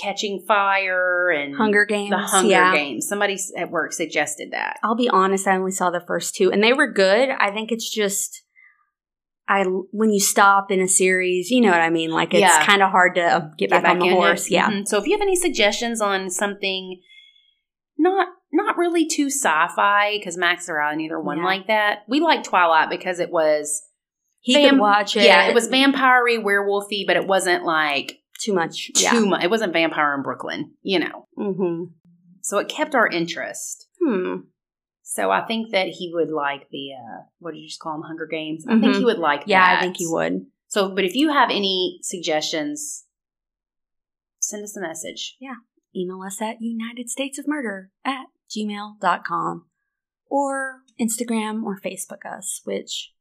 [0.00, 2.74] catching fire and Hunger Games, the Hunger yeah.
[2.74, 3.06] Games.
[3.08, 4.78] Somebody at work suggested that.
[4.82, 7.28] I'll be honest, I only saw the first two, and they were good.
[7.30, 8.42] I think it's just.
[9.48, 12.10] I when you stop in a series, you know what I mean.
[12.10, 12.64] Like it's Yeah.
[12.64, 14.14] kind of hard to get, back, on the in it.
[14.16, 14.50] horse.
[14.50, 14.88] Yeah, Mhm.
[14.88, 17.00] So if you have any suggestions on something
[17.98, 21.44] not not really too sci-fi, because Max or I neither one Yeah.
[21.44, 22.04] like that.
[22.08, 23.82] We like Twilight because it was
[24.40, 25.24] he Vam- could watch it.
[25.24, 28.90] Yeah, it was vampire-y, werewolfy, but it wasn't like too much.
[28.94, 29.18] too Yeah.
[29.20, 29.44] much.
[29.44, 31.26] It wasn't vampire in Brooklyn, you know.
[31.38, 31.84] Mm-hmm.
[32.42, 33.88] So it kept our interest.
[34.04, 34.36] Hmm.
[35.06, 38.02] So I think that he would like the uh what did you just call them
[38.02, 38.64] Hunger Games?
[38.66, 39.48] I think he would like that.
[39.48, 39.78] Yeah, that.
[39.78, 40.46] I think he would.
[40.68, 43.04] So but if you have any suggestions,
[44.40, 45.36] send us a message.
[45.40, 45.56] Yeah,
[45.94, 49.66] email us at United States of Murder at gmail.com
[50.28, 53.12] or Instagram or Facebook us, which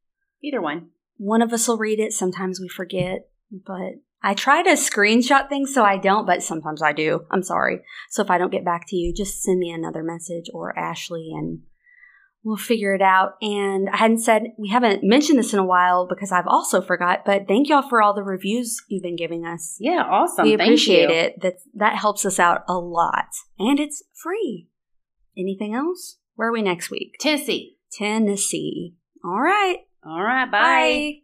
[0.41, 0.89] Either one.
[1.17, 2.13] one of us will read it.
[2.13, 6.93] Sometimes we forget, but I try to screenshot things so I don't, but sometimes I
[6.93, 7.25] do.
[7.29, 7.81] I'm sorry.
[8.09, 11.31] So if I don't get back to you, just send me another message or Ashley
[11.33, 11.61] and
[12.43, 13.35] we'll figure it out.
[13.41, 17.25] And I hadn't said, we haven't mentioned this in a while because I've also forgot,
[17.25, 19.77] but thank y'all for all the reviews you've been giving us.
[19.79, 20.45] Yeah, awesome.
[20.45, 21.41] we appreciate it.
[21.41, 23.27] That that helps us out a lot.
[23.57, 24.69] And it's free.
[25.37, 26.17] Anything else?
[26.35, 27.15] Where are we next week?
[27.19, 27.77] Tennessee.
[27.91, 28.95] Tennessee.
[29.23, 29.77] All right.
[30.05, 30.59] All right, bye.
[30.59, 31.22] Bye.